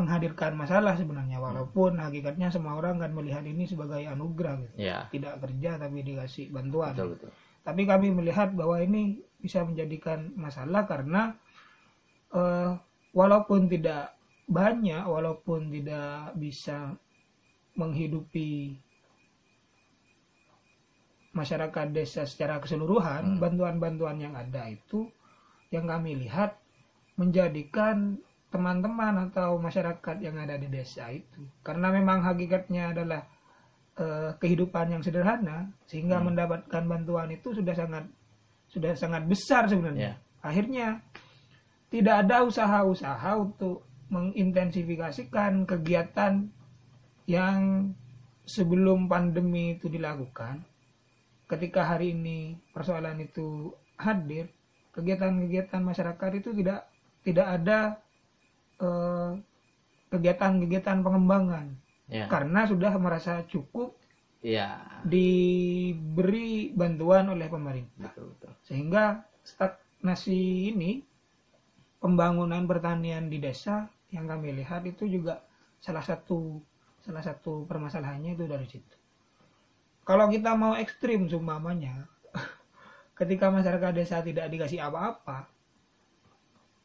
menghadirkan 0.00 0.56
masalah 0.56 0.96
sebenarnya 0.96 1.36
walaupun 1.36 2.00
hakikatnya 2.00 2.48
semua 2.48 2.80
orang 2.80 2.96
kan 2.96 3.12
melihat 3.12 3.44
ini 3.44 3.68
sebagai 3.68 4.00
anugerah 4.08 4.56
gitu. 4.64 4.76
Ya. 4.80 5.04
tidak 5.12 5.36
kerja 5.44 5.76
tapi 5.76 6.00
dikasih 6.00 6.48
bantuan 6.48 6.96
Betul, 6.96 7.08
betul. 7.20 7.30
tapi 7.60 7.82
kami 7.84 8.08
melihat 8.16 8.48
bahwa 8.56 8.80
ini 8.80 9.20
bisa 9.36 9.60
menjadikan 9.62 10.32
masalah 10.34 10.88
karena 10.88 11.36
eh, 12.32 12.70
walaupun 13.12 13.68
tidak 13.68 14.16
banyak, 14.50 15.02
walaupun 15.06 15.70
tidak 15.70 16.34
bisa 16.34 16.96
menghidupi 17.78 18.74
masyarakat 21.30 21.86
desa 21.94 22.26
secara 22.26 22.58
keseluruhan, 22.58 23.38
Hmm. 23.38 23.38
bantuan-bantuan 23.38 24.18
yang 24.18 24.34
ada 24.34 24.66
itu 24.66 25.06
yang 25.70 25.86
kami 25.86 26.18
lihat 26.18 26.58
menjadikan 27.14 28.18
teman-teman 28.50 29.30
atau 29.30 29.62
masyarakat 29.62 30.16
yang 30.18 30.34
ada 30.34 30.58
di 30.58 30.66
desa 30.66 31.06
itu 31.10 31.46
karena 31.62 31.94
memang 31.94 32.26
hakikatnya 32.26 32.90
adalah 32.90 33.22
eh, 33.98 34.30
kehidupan 34.42 34.98
yang 34.98 35.02
sederhana 35.06 35.70
sehingga 35.86 36.18
Hmm. 36.18 36.34
mendapatkan 36.34 36.82
bantuan 36.86 37.30
itu 37.30 37.54
sudah 37.54 37.74
sangat 37.74 38.04
sudah 38.70 38.94
sangat 38.94 39.26
besar 39.26 39.66
sebenarnya. 39.66 40.14
Ya. 40.14 40.14
Akhirnya 40.40 41.02
tidak 41.90 42.26
ada 42.26 42.46
usaha-usaha 42.46 43.30
untuk 43.38 43.82
mengintensifikasikan 44.10 45.66
kegiatan 45.66 46.50
yang 47.26 47.90
sebelum 48.46 49.06
pandemi 49.06 49.78
itu 49.78 49.86
dilakukan. 49.86 50.62
Ketika 51.46 51.86
hari 51.86 52.14
ini 52.14 52.58
persoalan 52.70 53.22
itu 53.22 53.74
hadir, 53.98 54.50
kegiatan-kegiatan 54.94 55.82
masyarakat 55.82 56.30
itu 56.42 56.50
tidak 56.54 56.90
tidak 57.26 57.46
ada 57.46 57.78
eh, 58.80 59.32
kegiatan-kegiatan 60.10 60.98
pengembangan 61.04 61.66
Ya. 62.10 62.26
karena 62.26 62.66
sudah 62.66 62.90
merasa 62.98 63.46
cukup 63.46 63.94
Ya. 64.42 64.82
diberi 65.06 66.74
bantuan 66.74 67.30
oleh 67.30 67.46
pemerintah 67.46 68.10
Betul, 68.10 68.34
betul. 68.34 68.52
sehingga 68.66 69.22
stagnasi 69.46 70.74
ini 70.74 71.06
pembangunan 72.02 72.66
pertanian 72.66 73.30
di 73.30 73.38
desa 73.38 73.86
yang 74.10 74.26
kami 74.26 74.58
lihat 74.58 74.82
itu 74.90 75.06
juga 75.06 75.38
salah 75.78 76.02
satu 76.02 76.58
salah 77.00 77.22
satu 77.22 77.64
permasalahannya 77.70 78.34
itu 78.34 78.44
dari 78.50 78.66
situ. 78.66 78.96
Kalau 80.02 80.26
kita 80.26 80.58
mau 80.58 80.74
ekstrim 80.74 81.30
sumpamanya, 81.30 82.10
ketika 83.20 83.54
masyarakat 83.54 83.92
desa 83.94 84.18
tidak 84.18 84.50
dikasih 84.50 84.82
apa-apa 84.82 85.46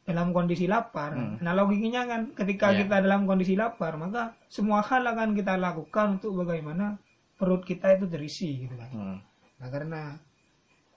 dalam 0.06 0.30
kondisi 0.30 0.70
lapar, 0.70 1.18
Hmm. 1.18 1.42
nah 1.42 1.50
logikanya 1.50 2.06
kan 2.06 2.20
ketika 2.30 2.70
Ya. 2.70 2.86
kita 2.86 3.02
dalam 3.02 3.26
kondisi 3.26 3.58
lapar 3.58 3.98
maka 3.98 4.38
semua 4.46 4.78
hal 4.80 5.02
akan 5.02 5.34
kita 5.34 5.58
lakukan 5.58 6.22
untuk 6.22 6.46
bagaimana 6.46 6.94
perut 7.34 7.66
kita 7.66 7.98
itu 7.98 8.06
terisi 8.06 8.64
gitu 8.64 8.74
kan. 8.78 8.90
Hmm. 8.94 9.18
Nah 9.58 9.68
karena 9.68 10.02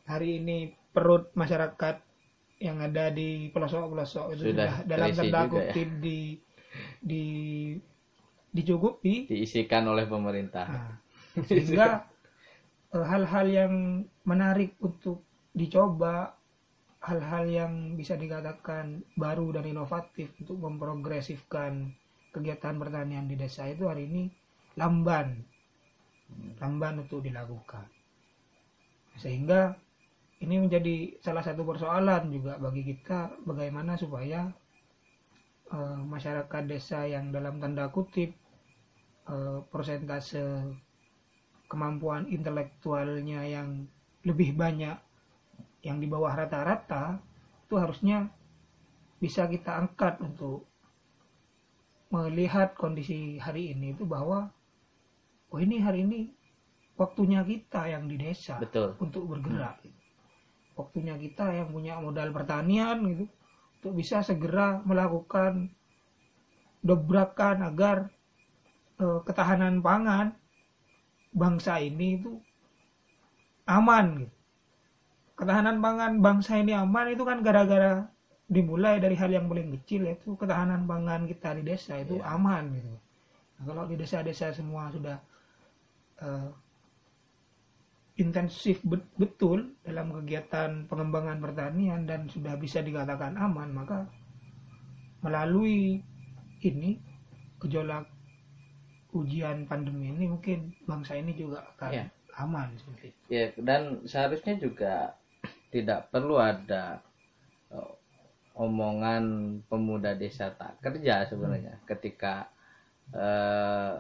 hari 0.06 0.38
ini 0.38 0.70
perut 0.94 1.34
masyarakat 1.34 2.06
yang 2.62 2.78
ada 2.80 3.10
di 3.10 3.50
pelosok-pelosok 3.50 4.38
itu 4.38 4.54
Sudah 4.54 4.84
sudah, 4.84 4.86
dalam 4.86 5.10
tanda 5.16 5.42
ya. 5.42 5.50
kutip 5.50 5.90
di 6.00 6.20
di 7.02 7.24
dicukupi 8.50 9.30
Diisikan 9.30 9.86
oleh 9.86 10.06
pemerintah. 10.06 10.66
Nah, 10.70 10.94
sehingga 11.46 12.06
eh, 12.98 13.06
hal-hal 13.06 13.46
yang 13.48 13.74
menarik 14.26 14.74
untuk 14.82 15.22
dicoba 15.54 16.34
hal-hal 17.00 17.46
yang 17.48 17.74
bisa 17.96 18.20
dikatakan 18.20 19.04
baru 19.16 19.56
dan 19.56 19.66
inovatif 19.72 20.36
untuk 20.44 20.60
memprogresifkan 20.60 21.96
kegiatan 22.36 22.76
pertanian 22.76 23.26
di 23.26 23.40
desa 23.40 23.66
itu 23.72 23.88
hari 23.88 24.06
ini 24.12 24.24
lamban. 24.76 25.40
Lamban 26.60 27.08
untuk 27.08 27.24
dilakukan. 27.24 27.88
Sehingga 29.16 29.74
ini 30.44 30.56
menjadi 30.60 31.20
salah 31.20 31.44
satu 31.44 31.68
persoalan 31.68 32.32
juga 32.32 32.56
bagi 32.60 32.84
kita 32.84 33.44
bagaimana 33.44 33.96
supaya 33.96 34.52
eh, 35.72 36.00
masyarakat 36.04 36.64
desa 36.68 37.08
yang 37.08 37.32
dalam 37.32 37.60
tanda 37.64 37.88
kutip 37.92 38.36
eh, 39.28 39.60
persentase 39.72 40.68
kemampuan 41.72 42.28
intelektualnya 42.28 43.46
yang 43.46 43.88
lebih 44.28 44.52
banyak 44.58 45.09
yang 45.84 45.98
di 46.00 46.08
bawah 46.08 46.36
rata-rata 46.36 47.20
itu 47.66 47.76
harusnya 47.80 48.28
bisa 49.20 49.48
kita 49.48 49.76
angkat 49.76 50.20
untuk 50.24 50.68
melihat 52.10 52.74
kondisi 52.74 53.38
hari 53.38 53.76
ini 53.76 53.94
itu 53.94 54.04
bahwa 54.04 54.50
oh 55.54 55.60
ini 55.62 55.78
hari 55.78 56.04
ini 56.08 56.34
waktunya 56.98 57.46
kita 57.46 57.86
yang 57.88 58.10
di 58.10 58.18
desa 58.18 58.58
Betul. 58.58 58.98
untuk 58.98 59.30
bergerak. 59.30 59.86
Waktunya 60.74 61.20
kita 61.20 61.52
yang 61.54 61.70
punya 61.70 62.00
modal 62.00 62.32
pertanian 62.32 62.98
gitu 63.14 63.26
untuk 63.80 63.94
bisa 63.96 64.20
segera 64.26 64.84
melakukan 64.84 65.72
dobrakan 66.84 67.64
agar 67.64 67.98
eh, 69.00 69.20
ketahanan 69.24 69.80
pangan 69.80 70.36
bangsa 71.36 71.80
ini 71.80 72.20
itu 72.20 72.34
aman 73.70 74.26
gitu. 74.26 74.39
Ketahanan 75.40 75.80
pangan 75.80 76.14
bangsa 76.20 76.60
ini 76.60 76.76
aman 76.76 77.16
itu 77.16 77.24
kan 77.24 77.40
gara-gara 77.40 78.04
dimulai 78.50 79.00
dari 79.00 79.16
hal 79.16 79.32
yang 79.32 79.46
paling 79.48 79.72
kecil 79.80 80.02
yaitu 80.10 80.36
ketahanan 80.36 80.84
pangan 80.84 81.24
kita 81.32 81.56
di 81.56 81.64
desa 81.64 81.96
itu 82.04 82.20
Iya. 82.20 82.36
aman 82.36 82.64
gitu. 82.76 82.92
Nah, 83.56 83.64
kalau 83.70 83.84
di 83.88 83.96
desa-desa 83.96 84.52
semua 84.52 84.92
sudah 84.92 85.18
eh, 86.20 86.50
intensif 88.20 88.84
bet- 88.84 89.16
betul 89.16 89.80
dalam 89.88 90.12
kegiatan 90.12 90.84
pengembangan 90.92 91.40
pertanian 91.40 92.04
dan 92.04 92.28
sudah 92.28 92.60
bisa 92.60 92.84
dikatakan 92.84 93.40
aman 93.40 93.72
maka 93.72 94.04
melalui 95.24 96.04
ini 96.60 97.00
gejolak 97.64 98.04
ujian 99.16 99.64
pandemi 99.72 100.12
ini 100.12 100.28
mungkin 100.28 100.76
bangsa 100.84 101.16
ini 101.16 101.32
juga 101.32 101.64
akan 101.76 101.92
Iya. 101.96 102.06
aman 102.44 102.68
seperti 102.76 103.06
itu. 103.16 103.20
Ya, 103.32 103.46
dan 103.64 103.82
seharusnya 104.04 104.56
juga 104.60 105.16
tidak 105.70 106.10
perlu 106.10 106.42
ada 106.42 107.02
eh, 107.74 107.92
omongan 108.60 109.24
pemuda 109.70 110.18
desa 110.18 110.52
tak 110.54 110.82
kerja 110.84 111.30
sebenarnya 111.30 111.80
ketika 111.86 112.50
eh, 113.14 113.96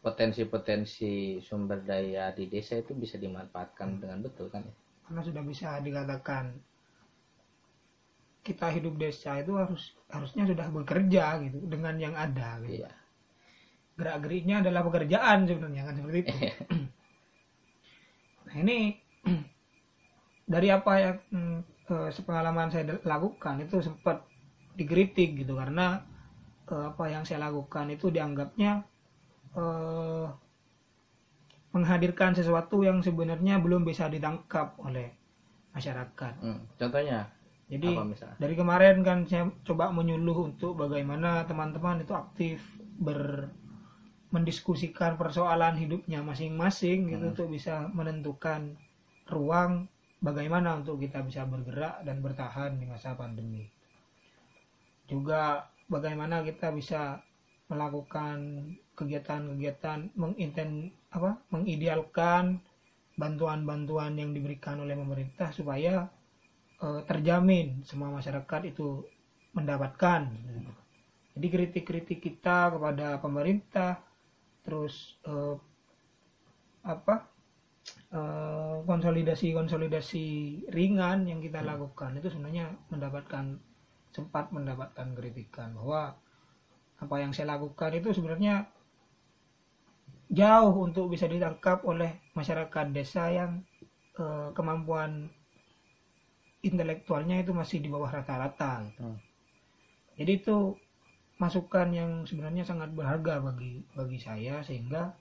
potensi-potensi 0.00 1.44
sumber 1.44 1.84
daya 1.84 2.32
di 2.32 2.48
desa 2.48 2.80
itu 2.80 2.96
bisa 2.96 3.20
dimanfaatkan 3.20 4.00
dengan 4.00 4.24
betul 4.24 4.48
kan 4.48 4.64
ya? 4.64 4.74
karena 5.04 5.20
sudah 5.26 5.42
bisa 5.44 5.68
dikatakan 5.84 6.56
kita 8.40 8.72
hidup 8.72 8.96
desa 8.96 9.36
itu 9.36 9.52
harus 9.52 9.92
harusnya 10.08 10.48
sudah 10.48 10.66
bekerja 10.72 11.44
gitu 11.44 11.60
dengan 11.68 12.00
yang 12.00 12.16
ada 12.16 12.56
gitu. 12.64 12.84
Iya. 12.84 12.92
gerak 14.00 14.24
geriknya 14.24 14.64
adalah 14.64 14.80
pekerjaan 14.80 15.44
sebenarnya 15.44 15.82
kan 15.84 15.94
seperti 16.00 16.18
itu. 16.24 16.32
nah 18.48 18.54
ini 18.56 18.96
dari 20.50 20.68
apa 20.74 20.92
yang 20.98 21.16
mm, 21.30 21.58
eh, 21.94 22.08
sepengalaman 22.10 22.68
saya 22.74 22.98
lakukan 23.06 23.62
itu 23.62 23.78
sempat 23.78 24.26
dikritik 24.74 25.46
gitu 25.46 25.54
karena 25.54 26.02
eh, 26.66 26.84
apa 26.90 27.04
yang 27.06 27.22
saya 27.22 27.46
lakukan 27.46 27.86
itu 27.94 28.10
dianggapnya 28.10 28.82
eh, 29.54 30.26
menghadirkan 31.70 32.34
sesuatu 32.34 32.82
yang 32.82 32.98
sebenarnya 32.98 33.62
belum 33.62 33.86
bisa 33.86 34.10
ditangkap 34.10 34.74
oleh 34.82 35.14
masyarakat. 35.70 36.34
Hmm, 36.42 36.66
Contohnya 36.74 37.30
Jadi 37.70 37.94
dari 38.42 38.54
kemarin 38.58 39.06
kan 39.06 39.22
saya 39.30 39.46
coba 39.62 39.94
menyuluh 39.94 40.50
untuk 40.50 40.74
bagaimana 40.74 41.46
teman-teman 41.46 42.02
itu 42.02 42.10
aktif 42.10 42.58
ber 42.98 43.46
mendiskusikan 44.34 45.14
persoalan 45.14 45.78
hidupnya 45.78 46.22
masing-masing 46.22 47.06
gitu 47.14 47.22
Hmm. 47.22 47.32
untuk 47.34 47.46
bisa 47.50 47.86
menentukan 47.94 48.74
ruang 49.30 49.86
bagaimana 50.20 50.76
untuk 50.76 51.00
kita 51.00 51.24
bisa 51.24 51.48
bergerak 51.48 52.04
dan 52.04 52.20
bertahan 52.20 52.76
di 52.76 52.84
masa 52.84 53.16
pandemi. 53.16 53.64
Juga 55.08 55.66
bagaimana 55.88 56.44
kita 56.44 56.70
bisa 56.70 57.18
melakukan 57.66 58.70
kegiatan-kegiatan 58.94 60.12
menginten 60.14 60.92
apa 61.10 61.40
mengidealkan 61.50 62.60
bantuan-bantuan 63.16 64.14
yang 64.14 64.30
diberikan 64.36 64.78
oleh 64.80 64.94
pemerintah 64.94 65.50
supaya 65.50 66.06
eh, 66.78 67.00
terjamin 67.08 67.82
semua 67.82 68.12
masyarakat 68.12 68.60
itu 68.70 69.02
mendapatkan. 69.56 70.30
Jadi 71.34 71.46
kritik-kritik 71.46 72.20
kita 72.20 72.74
kepada 72.74 73.18
pemerintah, 73.18 74.02
terus 74.62 75.16
eh, 75.26 75.56
apa 76.84 77.28
eh, 78.14 78.76
konsolidasi-konsolidasi 78.84 80.26
ringan 80.70 81.26
yang 81.26 81.40
kita 81.42 81.62
lakukan 81.62 82.18
itu 82.18 82.28
sebenarnya 82.30 82.74
mendapatkan 82.90 83.58
sempat 84.10 84.50
mendapatkan 84.50 85.14
kritikan 85.14 85.70
bahwa 85.78 86.18
apa 87.00 87.16
yang 87.16 87.32
saya 87.32 87.56
lakukan 87.56 87.94
itu 87.96 88.12
sebenarnya 88.12 88.68
jauh 90.30 90.74
untuk 90.86 91.10
bisa 91.10 91.26
ditangkap 91.26 91.82
oleh 91.82 92.22
masyarakat 92.34 92.86
desa 92.94 93.30
yang 93.30 93.62
eh, 94.18 94.48
kemampuan 94.54 95.30
intelektualnya 96.60 97.40
itu 97.40 97.56
masih 97.56 97.80
di 97.80 97.88
bawah 97.88 98.12
rata-rata. 98.12 98.84
gitu. 98.84 99.00
Hmm. 99.00 99.18
Jadi 100.20 100.32
itu 100.36 100.76
masukan 101.40 101.88
yang 101.88 102.10
sebenarnya 102.28 102.68
sangat 102.68 102.92
berharga 102.92 103.40
bagi 103.40 103.80
bagi 103.96 104.20
saya 104.20 104.60
sehingga 104.60 105.16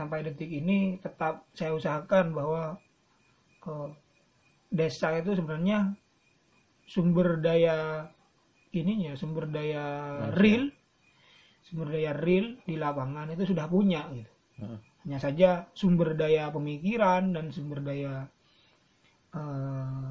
sampai 0.00 0.24
detik 0.24 0.48
ini 0.48 0.96
tetap 1.04 1.44
saya 1.52 1.76
usahakan 1.76 2.32
bahwa 2.32 2.62
eh, 3.68 3.88
desa 4.72 5.12
itu 5.20 5.36
sebenarnya 5.36 5.92
sumber 6.88 7.36
daya 7.38 8.08
ininya 8.72 9.12
sumber 9.20 9.44
daya 9.50 9.84
Manusia. 10.32 10.40
real 10.40 10.64
sumber 11.66 11.88
daya 11.92 12.12
real 12.16 12.46
di 12.64 12.74
lapangan 12.80 13.28
itu 13.34 13.44
sudah 13.52 13.66
punya 13.68 14.08
gitu 14.16 14.32
hanya 15.00 15.18
saja 15.20 15.50
sumber 15.72 16.12
daya 16.14 16.48
pemikiran 16.50 17.32
dan 17.36 17.52
sumber 17.52 17.80
daya 17.84 18.24
eh, 19.34 20.10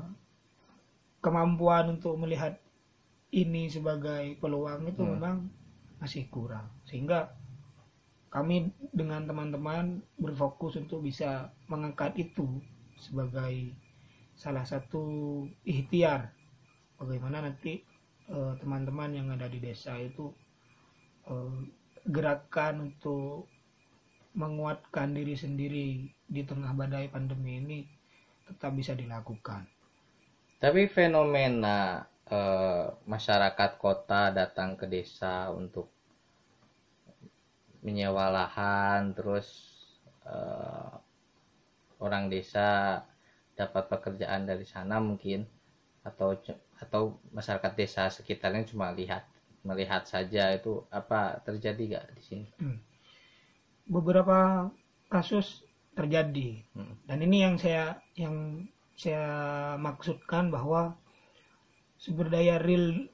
kemampuan 1.20 2.00
untuk 2.00 2.16
melihat 2.16 2.56
ini 3.36 3.70
sebagai 3.70 4.40
peluang 4.40 4.90
itu 4.90 5.02
Hmm. 5.04 5.14
memang 5.20 5.36
masih 6.00 6.32
kurang 6.32 6.68
sehingga 6.88 7.28
kami 8.30 8.70
dengan 8.94 9.26
teman-teman 9.26 10.06
berfokus 10.22 10.78
untuk 10.78 11.02
bisa 11.02 11.50
mengangkat 11.66 12.14
itu 12.18 12.62
sebagai 13.02 13.74
salah 14.38 14.64
satu 14.64 15.44
ikhtiar 15.66 16.30
bagaimana 17.02 17.50
nanti 17.50 17.82
eh, 18.30 18.54
teman-teman 18.62 19.12
yang 19.18 19.28
ada 19.34 19.50
di 19.50 19.58
desa 19.58 19.98
itu 19.98 20.30
eh, 21.26 21.58
gerakan 22.06 22.94
untuk 22.94 23.50
menguatkan 24.38 25.18
diri 25.18 25.34
sendiri 25.34 25.88
di 26.30 26.42
tengah 26.46 26.72
badai 26.78 27.10
pandemi 27.10 27.58
ini 27.58 27.80
tetap 28.46 28.78
bisa 28.78 28.94
dilakukan. 28.94 29.66
Tapi 30.62 30.86
fenomena 30.86 32.06
eh, 32.30 32.88
masyarakat 33.10 33.72
kota 33.82 34.30
datang 34.30 34.78
ke 34.78 34.86
desa 34.86 35.50
untuk 35.50 35.99
menyewa 37.84 38.32
lahan 38.32 39.16
terus 39.16 39.48
eh, 40.28 40.92
orang 42.00 42.32
desa 42.32 43.02
dapat 43.56 43.92
pekerjaan 43.92 44.48
dari 44.48 44.64
sana 44.64 45.04
mungkin 45.04 45.44
atau 46.04 46.32
atau 46.80 47.20
masyarakat 47.36 47.76
desa 47.76 48.08
sekitarnya 48.08 48.64
cuma 48.72 48.96
lihat 48.96 49.28
melihat 49.68 50.08
saja 50.08 50.56
itu 50.56 50.80
apa 50.88 51.44
terjadi 51.44 52.00
gak 52.00 52.06
di 52.16 52.24
sini? 52.24 52.48
Hmm. 52.56 52.80
Beberapa 53.84 54.72
kasus 55.12 55.68
terjadi 55.92 56.64
hmm. 56.72 57.04
dan 57.04 57.18
ini 57.20 57.38
yang 57.44 57.56
saya 57.60 58.00
yang 58.16 58.64
saya 58.96 59.26
maksudkan 59.76 60.48
bahwa 60.48 60.96
sumber 62.00 62.32
daya 62.32 62.56
real 62.64 63.12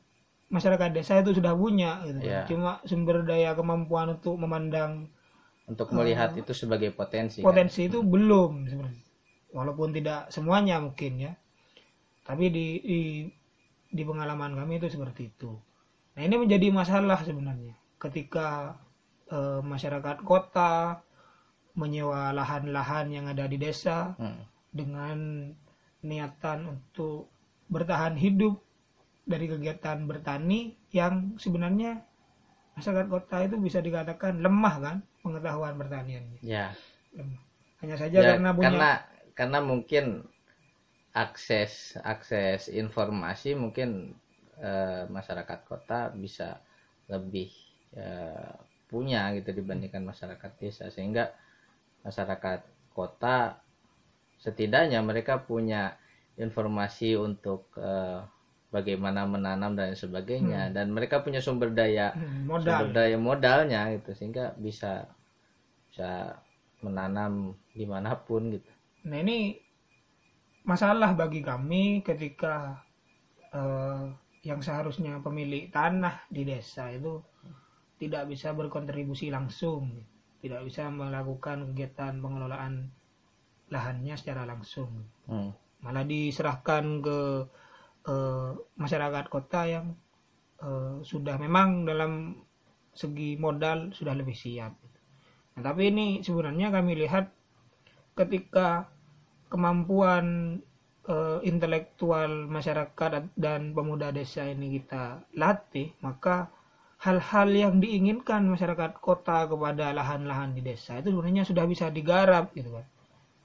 masyarakat 0.50 0.90
desa 0.94 1.22
itu 1.22 1.38
sudah 1.38 1.58
punya 1.58 2.06
gitu. 2.06 2.20
Yeah. 2.22 2.46
Cuma 2.46 2.72
sumber 2.86 3.26
daya 3.26 3.58
kemampuan 3.58 4.18
untuk 4.20 4.38
memandang 4.38 5.10
untuk 5.66 5.90
melihat 5.98 6.38
uh, 6.38 6.42
itu 6.46 6.54
sebagai 6.54 6.94
potensi. 6.94 7.42
Potensi 7.42 7.86
kan? 7.86 7.90
itu 7.90 8.00
hmm. 8.02 8.10
belum 8.10 8.52
sebenarnya. 8.70 9.04
Walaupun 9.56 9.90
tidak 9.96 10.30
semuanya 10.30 10.78
mungkin 10.78 11.14
ya. 11.18 11.34
Tapi 12.26 12.50
di, 12.54 12.68
di 12.82 13.02
di 13.90 14.04
pengalaman 14.06 14.54
kami 14.54 14.78
itu 14.78 14.90
seperti 14.90 15.34
itu. 15.34 15.54
Nah, 16.16 16.22
ini 16.22 16.36
menjadi 16.38 16.70
masalah 16.70 17.22
sebenarnya 17.22 17.76
ketika 17.98 18.78
uh, 19.34 19.62
masyarakat 19.66 20.22
kota 20.22 21.02
menyewa 21.76 22.32
lahan-lahan 22.32 23.12
yang 23.12 23.26
ada 23.28 23.50
di 23.50 23.58
desa 23.60 24.16
hmm. 24.16 24.44
dengan 24.72 25.18
niatan 26.06 26.78
untuk 26.78 27.28
bertahan 27.68 28.16
hidup 28.16 28.62
dari 29.26 29.50
kegiatan 29.50 30.06
bertani 30.06 30.78
yang 30.94 31.34
sebenarnya 31.42 32.06
masyarakat 32.78 33.08
kota 33.10 33.38
itu 33.42 33.58
bisa 33.58 33.82
dikatakan 33.82 34.38
lemah 34.40 34.76
kan 34.78 34.98
pengetahuan 35.26 35.74
pertaniannya. 35.82 36.40
Ya. 36.46 36.72
Lemah. 37.18 37.42
Hanya 37.82 37.96
saja 37.98 38.18
ya, 38.22 38.30
karena 38.38 38.50
punya 38.54 38.66
karena 38.70 38.92
karena 39.36 39.60
mungkin 39.60 40.06
akses 41.12 41.98
akses 42.06 42.70
informasi 42.70 43.58
mungkin 43.58 44.14
eh, 44.62 45.04
masyarakat 45.10 45.60
kota 45.66 46.14
bisa 46.14 46.62
lebih 47.10 47.50
eh, 47.98 48.54
punya 48.86 49.34
gitu 49.34 49.52
dibandingkan 49.52 50.06
masyarakat 50.06 50.52
desa 50.62 50.88
sehingga 50.94 51.34
masyarakat 52.06 52.62
kota 52.94 53.60
setidaknya 54.40 55.02
mereka 55.02 55.42
punya 55.42 55.98
informasi 56.38 57.18
untuk 57.18 57.74
eh, 57.80 58.22
bagaimana 58.74 59.24
menanam 59.24 59.78
dan 59.78 59.96
sebagainya 59.96 60.70
hmm. 60.70 60.74
dan 60.76 60.88
mereka 60.92 61.22
punya 61.24 61.40
sumber 61.40 61.72
daya 61.72 62.12
hmm, 62.12 62.50
modal. 62.50 62.66
sumber 62.66 62.88
daya 62.92 63.18
modalnya 63.18 63.82
gitu 63.96 64.12
sehingga 64.18 64.52
bisa 64.58 65.08
bisa 65.90 66.36
menanam 66.84 67.56
di 67.72 67.88
mana 67.88 68.20
pun 68.20 68.52
gitu. 68.52 68.72
Nah 69.08 69.18
ini 69.22 69.56
masalah 70.66 71.16
bagi 71.16 71.40
kami 71.40 72.04
ketika 72.04 72.84
uh, 73.54 74.12
yang 74.46 74.60
seharusnya 74.62 75.24
pemilik 75.24 75.72
tanah 75.72 76.28
di 76.30 76.46
desa 76.46 76.92
itu 76.92 77.22
tidak 77.96 78.28
bisa 78.28 78.52
berkontribusi 78.52 79.32
langsung, 79.32 80.04
tidak 80.44 80.68
bisa 80.68 80.92
melakukan 80.92 81.72
kegiatan 81.72 82.20
pengelolaan 82.20 82.92
lahannya 83.72 84.14
secara 84.20 84.46
langsung, 84.46 85.10
hmm. 85.26 85.82
malah 85.82 86.06
diserahkan 86.06 87.02
ke 87.02 87.20
uh, 88.08 88.56
masyarakat 88.78 89.26
kota 89.30 89.62
yang 89.70 89.86
uh, 90.62 91.02
sudah 91.02 91.38
memang 91.38 91.86
dalam 91.86 92.42
segi 92.96 93.36
modal 93.36 93.92
sudah 93.92 94.16
lebih 94.16 94.34
siap. 94.34 94.72
Nah, 95.56 95.62
tapi 95.64 95.92
ini 95.92 96.20
sebenarnya 96.24 96.72
kami 96.72 96.96
lihat 96.96 97.32
ketika 98.16 98.88
kemampuan 99.52 100.58
uh, 101.08 101.40
intelektual 101.44 102.48
masyarakat 102.48 103.36
dan 103.36 103.76
pemuda 103.76 104.12
desa 104.16 104.48
ini 104.48 104.80
kita 104.80 105.28
latih, 105.36 105.92
maka 106.00 106.52
hal-hal 107.04 107.50
yang 107.52 107.76
diinginkan 107.84 108.48
masyarakat 108.48 108.98
kota 109.04 109.46
kepada 109.46 109.92
lahan-lahan 109.92 110.56
di 110.56 110.64
desa 110.64 110.98
itu 111.04 111.12
sebenarnya 111.12 111.44
sudah 111.44 111.66
bisa 111.68 111.92
digarap 111.92 112.56
gitu 112.56 112.72
kan. 112.72 112.86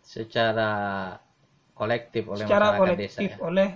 Secara 0.01 0.71
kolektif 1.75 2.27
oleh 2.31 2.47
Secara 2.47 2.75
masyarakat 2.75 2.81
kolektif 2.81 3.31
desa. 3.35 3.39
Ya? 3.39 3.45
oleh 3.45 3.69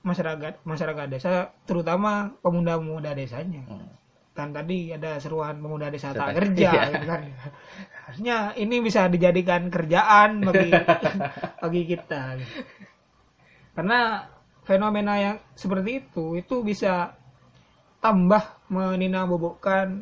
masyarakat 0.00 0.64
masyarakat 0.64 1.06
desa 1.12 1.52
terutama 1.68 2.32
pemuda-pemuda 2.40 3.12
desanya 3.12 3.60
hmm. 3.68 3.88
kan 4.32 4.48
tadi 4.56 4.96
ada 4.96 5.20
seruan 5.20 5.60
pemuda 5.60 5.92
desa 5.92 6.16
tak 6.16 6.32
kerja 6.40 6.70
iya. 6.72 6.82
gitu 6.88 7.06
kan 7.06 7.22
harusnya 8.08 8.36
ini 8.56 8.76
bisa 8.80 9.06
dijadikan 9.12 9.68
kerjaan 9.68 10.40
bagi 10.40 10.72
bagi 11.62 11.82
kita 11.84 12.40
karena 13.76 14.24
fenomena 14.64 15.14
yang 15.20 15.36
seperti 15.52 16.08
itu 16.08 16.40
itu 16.40 16.64
bisa 16.64 17.12
tambah 18.00 18.72
menina 18.72 19.28
bobokkan 19.28 20.00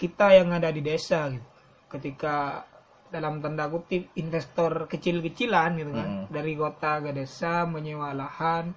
kita 0.00 0.32
yang 0.32 0.56
ada 0.56 0.72
di 0.72 0.80
desa 0.80 1.28
gitu 1.28 1.48
ketika 1.92 2.64
dalam 3.12 3.42
tanda 3.42 3.66
kutip 3.68 4.14
investor 4.16 4.86
kecil-kecilan 4.88 5.76
gitu 5.76 5.92
kan 5.92 6.08
hmm. 6.08 6.26
dari 6.32 6.54
kota 6.56 7.04
ke 7.04 7.10
desa 7.12 7.68
menyewa 7.68 8.14
lahan 8.16 8.72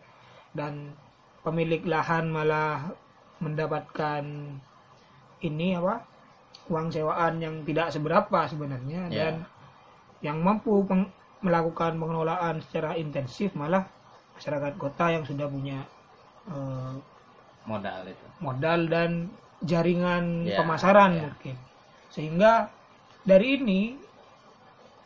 dan 0.54 0.94
pemilik 1.44 1.84
lahan 1.84 2.30
malah 2.32 2.94
mendapatkan 3.44 4.24
ini 5.44 5.76
apa 5.76 6.06
uang 6.72 6.88
sewaan 6.94 7.44
yang 7.44 7.56
tidak 7.68 7.92
seberapa 7.92 8.48
sebenarnya 8.48 9.12
yeah. 9.12 9.20
dan 9.20 9.34
yang 10.24 10.40
mampu 10.40 10.80
peng 10.88 11.12
melakukan 11.44 12.00
pengelolaan 12.00 12.64
secara 12.64 12.96
intensif 12.96 13.52
malah 13.60 13.84
masyarakat 14.40 14.80
kota 14.80 15.12
yang 15.12 15.28
sudah 15.28 15.52
punya 15.52 15.84
uh, 16.48 16.96
modal 17.68 18.08
itu 18.08 18.26
modal 18.40 18.88
dan 18.88 19.28
jaringan 19.60 20.48
yeah, 20.48 20.56
pemasaran 20.56 21.12
yeah. 21.20 21.24
mungkin 21.28 21.56
sehingga 22.08 22.72
dari 23.28 23.60
ini 23.60 23.82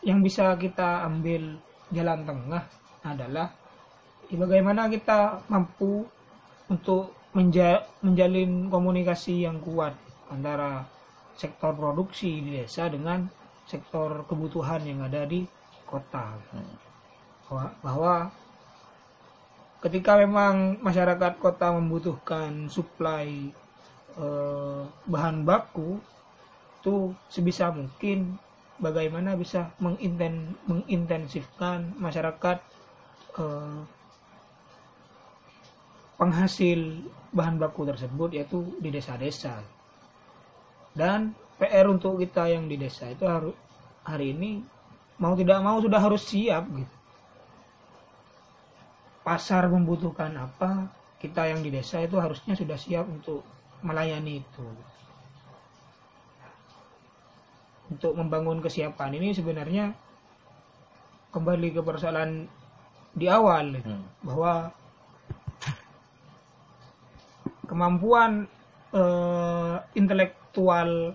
yang 0.06 0.22
bisa 0.22 0.54
kita 0.62 1.02
ambil 1.10 1.58
jalan 1.90 2.22
tengah 2.22 2.64
adalah 3.02 3.50
bagaimana 4.36 4.92
kita 4.92 5.48
mampu 5.48 6.04
untuk 6.68 7.16
menja 7.32 7.88
menjalin 8.04 8.68
komunikasi 8.68 9.48
yang 9.48 9.63
kuat 9.63 9.96
antara 10.28 10.84
sektor 11.40 11.72
produksi 11.72 12.44
di 12.44 12.60
desa 12.60 12.92
dengan 12.92 13.24
sektor 13.63 14.28
kebutuhan 14.28 14.84
yang 14.84 15.08
ada 15.08 15.24
di 15.24 15.48
kota? 15.88 16.36
Bahwa, 17.48 17.66
bahwa 17.80 18.13
ketika 19.80 20.20
memang 20.20 20.82
masyarakat 20.84 21.40
kota 21.40 21.72
membutuhkan 21.72 22.68
suplai 22.68 23.54
eh, 24.20 24.82
bahan 25.08 25.48
baku 25.48 26.02
itu 26.82 27.16
sebisa 27.32 27.72
mungkin 27.72 28.36
bagaimana 28.82 29.40
bisa 29.40 29.72
menginten, 29.80 30.58
mengintensifkan 30.68 31.96
masyarakat 31.96 32.58
eh, 33.40 33.80
penghasil 36.17 37.06
bahan 37.32 37.62
baku 37.62 37.86
tersebut 37.86 38.34
yaitu 38.34 38.65
di 38.82 38.89
desa-desa. 38.89 39.62
Dan 40.97 41.38
PR 41.62 41.86
untuk 41.89 42.17
kita 42.17 42.49
yang 42.49 42.65
di 42.65 42.77
desa 42.77 43.10
itu 43.10 43.25
harus 43.25 43.53
hari 44.01 44.34
ini 44.34 44.62
mau 45.21 45.38
tidak 45.38 45.62
mau 45.62 45.77
sudah 45.77 46.01
harus 46.01 46.25
siap 46.25 46.65
gitu. 46.73 46.95
Pasar 49.21 49.69
membutuhkan 49.69 50.34
apa, 50.39 50.88
kita 51.21 51.49
yang 51.49 51.62
di 51.62 51.69
desa 51.69 52.01
itu 52.01 52.17
harusnya 52.17 52.58
sudah 52.58 52.77
siap 52.80 53.06
untuk 53.06 53.45
melayani 53.86 54.41
itu. 54.41 54.67
Untuk 57.88 58.13
membangun 58.15 58.63
kesiapan 58.63 59.15
ini 59.19 59.36
sebenarnya 59.36 59.93
kembali 61.36 61.75
ke 61.75 61.82
persoalan 61.84 62.47
di 63.17 63.27
awal 63.27 63.77
hmm. 63.82 64.25
bahwa 64.25 64.71
kemampuan 67.67 68.47
uh, 68.95 69.84
intelektual 69.93 71.13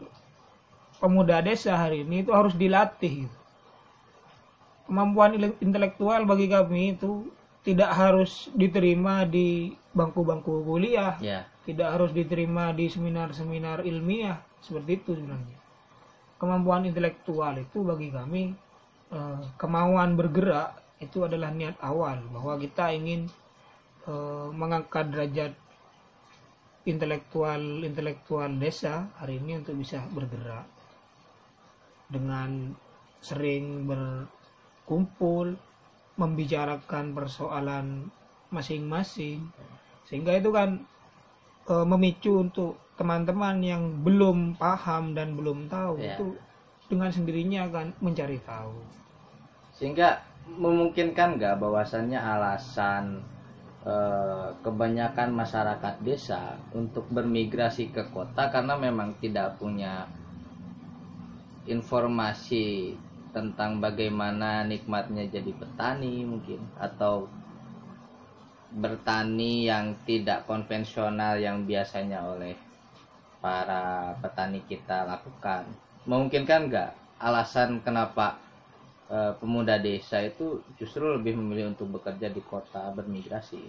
pemuda 1.03 1.43
desa 1.43 1.75
hari 1.75 2.07
ini 2.07 2.23
itu 2.23 2.31
harus 2.31 2.55
dilatih. 2.55 3.27
Kemampuan 4.87 5.35
intelektual 5.59 6.29
bagi 6.29 6.47
kami 6.47 6.95
itu 6.95 7.27
tidak 7.67 7.91
harus 7.95 8.53
diterima 8.53 9.27
di 9.27 9.73
bangku-bangku 9.95 10.67
kuliah, 10.67 11.17
yeah. 11.19 11.47
tidak 11.65 11.97
harus 11.97 12.11
diterima 12.11 12.75
di 12.75 12.91
seminar-seminar 12.91 13.87
ilmiah 13.87 14.43
seperti 14.59 15.03
itu 15.03 15.11
sebenarnya. 15.19 15.59
Kemampuan 16.39 16.87
intelektual 16.87 17.55
itu 17.55 17.87
bagi 17.87 18.11
kami 18.11 18.51
eh, 19.15 19.43
kemauan 19.55 20.19
bergerak 20.19 20.75
itu 20.99 21.23
adalah 21.23 21.55
niat 21.55 21.79
awal 21.79 22.19
bahwa 22.35 22.59
kita 22.59 22.91
ingin 22.91 23.31
eh, 24.11 24.49
mengangkat 24.51 25.15
derajat 25.15 25.55
intelektual 26.83 27.87
intelektual 27.87 28.51
desa 28.59 29.07
hari 29.19 29.39
ini 29.39 29.63
untuk 29.63 29.79
bisa 29.79 30.03
bergerak 30.11 30.67
dengan 32.11 32.75
sering 33.23 33.87
berkumpul 33.87 35.55
membicarakan 36.19 37.15
persoalan 37.15 38.11
masing-masing 38.53 39.47
sehingga 40.05 40.37
itu 40.37 40.51
kan 40.53 40.83
e, 41.65 41.75
memicu 41.87 42.43
untuk 42.43 42.77
teman-teman 42.99 43.63
yang 43.65 43.83
belum 44.05 44.59
paham 44.61 45.17
dan 45.17 45.33
belum 45.39 45.71
tahu 45.73 45.97
Ya. 46.03 46.19
itu 46.19 46.37
dengan 46.91 47.09
sendirinya 47.09 47.71
akan 47.71 47.97
mencari 48.05 48.37
tahu 48.45 48.77
sehingga 49.73 50.21
memungkinkan 50.59 51.41
nggak 51.41 51.57
bahwasannya 51.63 52.19
alasan 52.21 53.25
kebanyakan 54.63 55.35
masyarakat 55.35 55.95
desa 56.07 56.55
untuk 56.71 57.11
bermigrasi 57.11 57.91
ke 57.91 58.07
kota 58.15 58.47
karena 58.47 58.79
memang 58.79 59.19
tidak 59.19 59.59
punya 59.59 60.07
informasi 61.67 62.95
tentang 63.35 63.83
bagaimana 63.83 64.63
nikmatnya 64.63 65.27
jadi 65.27 65.51
petani 65.57 66.23
mungkin 66.23 66.63
atau 66.79 67.27
bertani 68.73 69.67
yang 69.67 69.99
tidak 70.09 70.47
konvensional 70.47 71.37
yang 71.37 71.67
biasanya 71.67 72.25
oleh 72.25 72.55
para 73.43 74.15
petani 74.23 74.63
kita 74.65 75.05
lakukan. 75.05 75.67
Memungkinkan 76.07 76.71
nggak 76.71 76.91
alasan 77.19 77.83
kenapa 77.83 78.39
eh, 79.13 79.33
pemuda 79.37 79.77
desa 79.77 80.25
itu 80.25 80.65
justru 80.81 81.05
lebih 81.05 81.37
memilih 81.37 81.77
untuk 81.77 82.01
bekerja 82.01 82.33
di 82.33 82.41
kota 82.41 82.89
bermigrasi. 82.97 83.61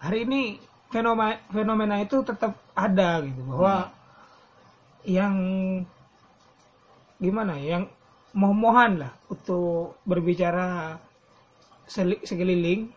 Hari 0.00 0.24
ini 0.24 0.56
fenomena 0.88 1.36
fenomena 1.52 1.96
itu 2.00 2.24
tetap 2.24 2.56
ada 2.72 3.20
gitu 3.24 3.44
bahwa 3.48 3.92
yang 5.04 5.36
gimana 7.20 7.60
ya, 7.60 7.78
yang 7.78 7.84
moh-mohan 8.32 9.04
lah 9.04 9.12
untuk 9.28 10.00
berbicara 10.08 10.96
sekeliling 12.24 12.88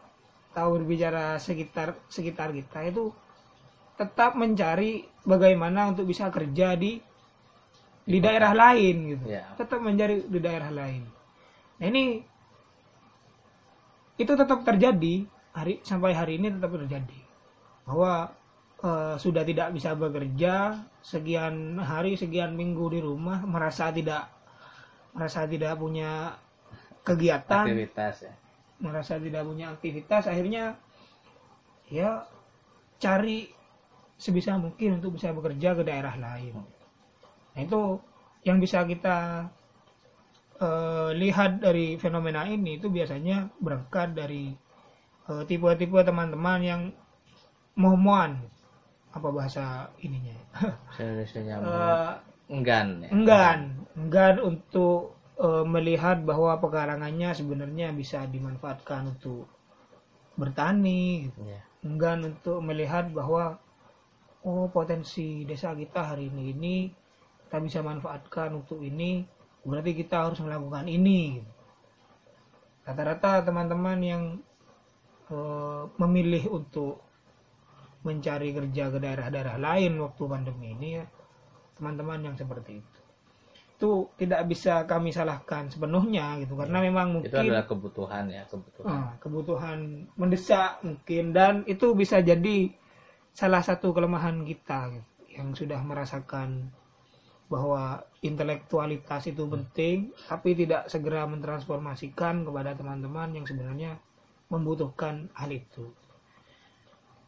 atau 0.55 0.71
berbicara 0.79 1.35
sekitar 1.35 1.99
sekitar 2.07 2.55
kita 2.55 2.87
itu 2.87 3.11
tetap 3.99 4.39
mencari 4.39 5.03
bagaimana 5.27 5.91
untuk 5.91 6.07
bisa 6.07 6.31
kerja 6.31 6.79
di 6.79 6.99
di 8.05 8.17
daerah 8.21 8.53
lain 8.53 8.95
gitu. 9.17 9.25
Ya. 9.27 9.49
Tetap 9.57 9.81
mencari 9.81 10.23
di 10.23 10.39
daerah 10.39 10.71
lain. 10.71 11.14
Nah 11.79 11.85
ini 11.91 12.23
itu 14.15 14.31
tetap 14.31 14.63
terjadi 14.63 15.27
hari 15.51 15.83
sampai 15.83 16.15
hari 16.15 16.39
ini 16.39 16.55
tetap 16.55 16.71
terjadi. 16.71 17.19
Bahwa 17.83 18.31
eh, 18.83 19.15
sudah 19.19 19.43
tidak 19.43 19.75
bisa 19.75 19.95
bekerja 19.95 20.79
sekian 21.03 21.79
hari 21.79 22.15
sekian 22.15 22.55
minggu 22.55 22.95
di 22.95 22.99
rumah 23.03 23.43
merasa 23.43 23.91
tidak 23.91 24.31
merasa 25.15 25.47
tidak 25.47 25.75
punya 25.79 26.35
kegiatan. 27.03 27.67
Aktivitas 27.67 28.15
ya. 28.25 28.33
Merasa 28.75 29.15
tidak 29.19 29.43
punya 29.47 29.71
aktivitas 29.71 30.27
akhirnya 30.27 30.75
ya 31.87 32.27
cari 32.99 33.47
sebisa 34.15 34.55
mungkin 34.55 34.99
untuk 34.99 35.19
bisa 35.19 35.31
bekerja 35.31 35.75
ke 35.75 35.83
daerah 35.83 36.15
lain. 36.15 36.59
Nah 37.55 37.61
itu 37.61 37.99
yang 38.47 38.59
bisa 38.59 38.83
kita 38.83 39.47
eh, 40.61 41.09
lihat 41.15 41.63
dari 41.63 41.95
fenomena 41.99 42.47
ini 42.47 42.79
itu 42.79 42.87
biasanya 42.87 43.51
berangkat 43.59 44.15
dari 44.15 44.53
eh, 45.29 45.43
tipe-tipe 45.47 45.99
teman-teman 46.03 46.59
yang 46.63 46.81
mohon 47.75 48.39
apa 49.15 49.27
bahasa 49.31 49.87
ininya 50.03 50.35
Eh, 51.59 52.11
enggan 52.51 52.87
ya 53.03 53.09
enggan 53.11 53.59
enggan 53.95 54.35
untuk 54.43 55.15
eh, 55.39 55.65
melihat 55.67 56.23
bahwa 56.23 56.59
pekarangannya 56.59 57.35
sebenarnya 57.35 57.91
bisa 57.95 58.27
dimanfaatkan 58.27 59.15
untuk 59.15 59.47
bertani 60.35 61.31
gitu. 61.31 61.39
Ya. 61.47 61.63
enggan 61.87 62.35
untuk 62.35 62.59
melihat 62.59 63.07
bahwa 63.11 63.55
oh 64.43 64.67
potensi 64.69 65.47
desa 65.47 65.71
kita 65.73 66.13
hari 66.15 66.27
ini 66.27 66.43
ini 66.51 66.75
kita 67.47 67.57
bisa 67.63 67.79
manfaatkan 67.79 68.51
untuk 68.51 68.83
ini 68.83 69.23
berarti 69.65 69.91
kita 69.97 70.29
harus 70.29 70.39
melakukan 70.39 70.85
ini. 70.85 71.41
Rata-rata 72.85 73.41
teman-teman 73.41 73.99
yang 73.99 74.23
eh, 75.33 75.83
memilih 75.97 76.53
untuk 76.53 77.01
mencari 78.05 78.53
kerja 78.53 78.93
ke 78.93 78.97
daerah-daerah 79.01 79.57
lain 79.57 79.97
waktu 79.97 80.23
pandemi 80.29 80.77
ini 80.77 81.01
ya 81.01 81.05
teman-teman 81.75 82.21
yang 82.31 82.35
seperti 82.37 82.79
itu. 82.79 82.99
Itu 83.75 83.91
tidak 84.15 84.47
bisa 84.47 84.85
kami 84.85 85.11
salahkan 85.11 85.67
sepenuhnya 85.73 86.39
gitu 86.39 86.55
karena 86.55 86.79
memang 86.79 87.19
mungkin 87.19 87.33
itu 87.33 87.41
adalah 87.41 87.65
kebutuhan 87.65 88.29
ya 88.29 88.45
kebutuhan. 88.47 88.87
Ah, 88.93 89.11
kebutuhan 89.19 89.79
mendesak 90.15 90.79
mungkin 90.85 91.33
dan 91.33 91.65
itu 91.65 91.91
bisa 91.97 92.21
jadi 92.21 92.71
salah 93.35 93.59
satu 93.59 93.91
kelemahan 93.91 94.47
kita 94.47 94.95
gitu, 94.95 95.11
yang 95.35 95.51
sudah 95.51 95.81
merasakan 95.83 96.71
bahwa 97.45 98.01
intelektualitas 98.25 99.29
itu 99.29 99.45
penting 99.45 100.09
tapi 100.25 100.57
tidak 100.57 100.89
segera 100.89 101.29
mentransformasikan 101.29 102.41
kepada 102.41 102.73
teman-teman 102.73 103.37
yang 103.37 103.45
sebenarnya 103.45 104.01
membutuhkan 104.49 105.29
hal 105.37 105.49
itu. 105.53 105.93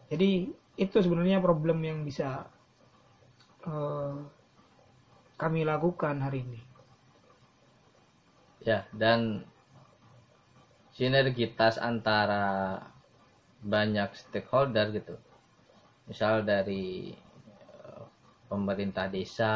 Jadi 0.10 0.50
itu 0.78 0.98
sebenarnya 0.98 1.42
problem 1.42 1.82
yang 1.86 2.02
bisa 2.02 2.50
eh, 3.66 4.18
kami 5.38 5.62
lakukan 5.66 6.18
hari 6.22 6.42
ini. 6.42 6.68
ya 8.68 8.84
dan 8.92 9.48
sinergitas 10.92 11.80
antara 11.80 12.76
banyak 13.64 14.12
stakeholder 14.12 14.92
gitu 14.92 15.16
misal 16.04 16.44
dari 16.44 17.16
pemerintah 18.48 19.12
desa 19.12 19.56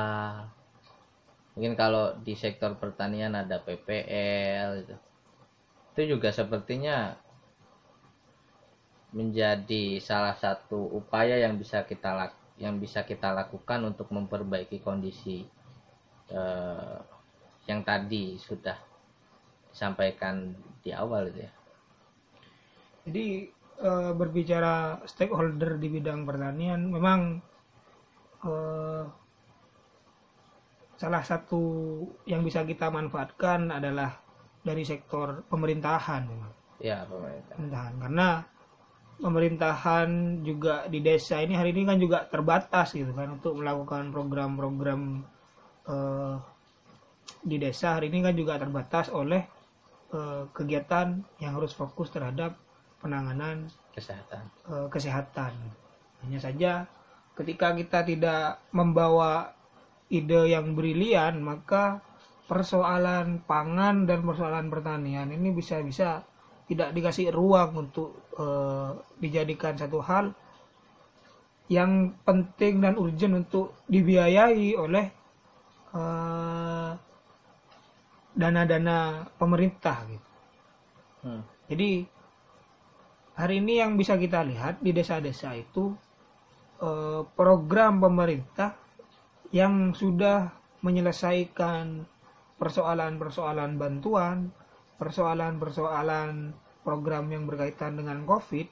mungkin 1.56 1.76
kalau 1.76 2.16
di 2.24 2.36
sektor 2.36 2.76
pertanian 2.80 3.36
ada 3.36 3.60
PPL 3.60 4.84
gitu 4.84 4.96
itu 5.92 6.16
juga 6.16 6.32
sepertinya 6.32 7.20
menjadi 9.12 10.00
salah 10.00 10.32
satu 10.40 10.88
upaya 10.96 11.36
yang 11.36 11.60
bisa 11.60 11.84
kita 11.84 12.16
lak 12.16 12.32
yang 12.56 12.80
bisa 12.80 13.04
kita 13.04 13.36
lakukan 13.36 13.84
untuk 13.84 14.08
memperbaiki 14.08 14.80
kondisi 14.80 15.44
eh, 16.32 16.98
yang 17.68 17.84
tadi 17.84 18.40
sudah 18.40 18.78
disampaikan 19.72 20.56
di 20.80 20.96
awal 20.96 21.28
ya. 21.36 21.52
Jadi 23.04 23.52
eh, 23.84 24.12
berbicara 24.16 25.04
stakeholder 25.04 25.76
di 25.76 25.88
bidang 25.92 26.24
pertanian 26.24 26.88
memang 26.88 27.44
eh, 28.46 29.04
salah 31.02 31.24
satu 31.26 31.64
yang 32.30 32.46
bisa 32.46 32.62
kita 32.62 32.94
manfaatkan 32.94 33.74
adalah 33.74 34.22
dari 34.62 34.86
sektor 34.86 35.42
pemerintahan 35.50 36.22
memang. 36.30 36.54
Ya, 36.82 37.06
pemerintah. 37.06 37.58
pemerintahan 37.58 37.94
karena 38.02 38.30
pemerintahan 39.22 40.10
juga 40.42 40.90
di 40.90 41.00
desa 41.02 41.38
ini 41.42 41.54
hari 41.54 41.74
ini 41.78 41.86
kan 41.86 41.98
juga 42.02 42.26
terbatas 42.26 42.98
gitu 42.98 43.14
kan 43.14 43.38
untuk 43.38 43.54
melakukan 43.58 44.10
program-program 44.10 45.02
eh, 45.86 46.36
di 47.46 47.58
desa 47.62 47.98
hari 47.98 48.10
ini 48.10 48.26
kan 48.26 48.34
juga 48.34 48.58
terbatas 48.58 49.14
oleh 49.14 49.46
eh, 50.14 50.44
kegiatan 50.54 51.22
yang 51.38 51.54
harus 51.58 51.74
fokus 51.74 52.10
terhadap 52.10 52.58
penanganan 53.02 53.70
Kesehatan. 53.94 54.42
eh, 54.70 54.88
kesehatan. 54.90 55.54
Hanya 56.26 56.38
saja 56.42 56.86
ketika 57.42 57.74
kita 57.74 58.00
tidak 58.06 58.62
membawa 58.70 59.50
ide 60.14 60.54
yang 60.54 60.78
brilian, 60.78 61.42
maka 61.42 62.00
persoalan 62.46 63.42
pangan 63.48 64.06
dan 64.06 64.22
persoalan 64.22 64.68
pertanian 64.68 65.32
ini 65.32 65.56
bisa-bisa 65.56 66.22
tidak 66.68 66.92
dikasih 66.92 67.32
ruang 67.32 67.88
untuk 67.88 68.30
eh, 68.36 68.92
dijadikan 69.24 69.76
satu 69.80 70.00
hal 70.04 70.36
yang 71.72 72.12
penting 72.28 72.84
dan 72.84 73.00
urgent 73.00 73.48
untuk 73.48 73.80
dibiayai 73.88 74.76
oleh 74.76 75.06
eh, 75.96 76.92
dana-dana 78.36 79.28
pemerintah 79.36 79.98
gitu. 80.08 80.30
Hmm. 81.24 81.44
Jadi 81.72 82.04
hari 83.40 83.64
ini 83.64 83.80
yang 83.80 83.96
bisa 83.96 84.20
kita 84.20 84.44
lihat 84.44 84.84
di 84.84 84.92
desa-desa 84.92 85.56
itu 85.56 85.96
eh, 86.82 87.22
program 87.38 88.02
pemerintah 88.02 88.76
yang 89.54 89.94
sudah 89.94 90.50
menyelesaikan 90.82 92.06
persoalan-persoalan 92.58 93.78
bantuan, 93.78 94.50
persoalan-persoalan 94.98 96.54
program 96.82 97.26
yang 97.30 97.46
berkaitan 97.46 97.98
dengan 97.98 98.26
COVID, 98.26 98.68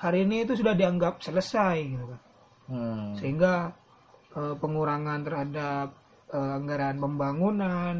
hari 0.00 0.24
ini 0.28 0.44
itu 0.44 0.56
sudah 0.56 0.72
dianggap 0.76 1.20
selesai 1.20 1.76
gitu 1.84 2.06
kan 2.08 2.20
Hmm. 2.70 3.18
sehingga 3.18 3.74
eh, 4.38 4.54
pengurangan 4.54 5.26
terhadap 5.26 5.90
eh, 6.30 6.52
anggaran 6.54 7.02
pembangunan, 7.02 7.94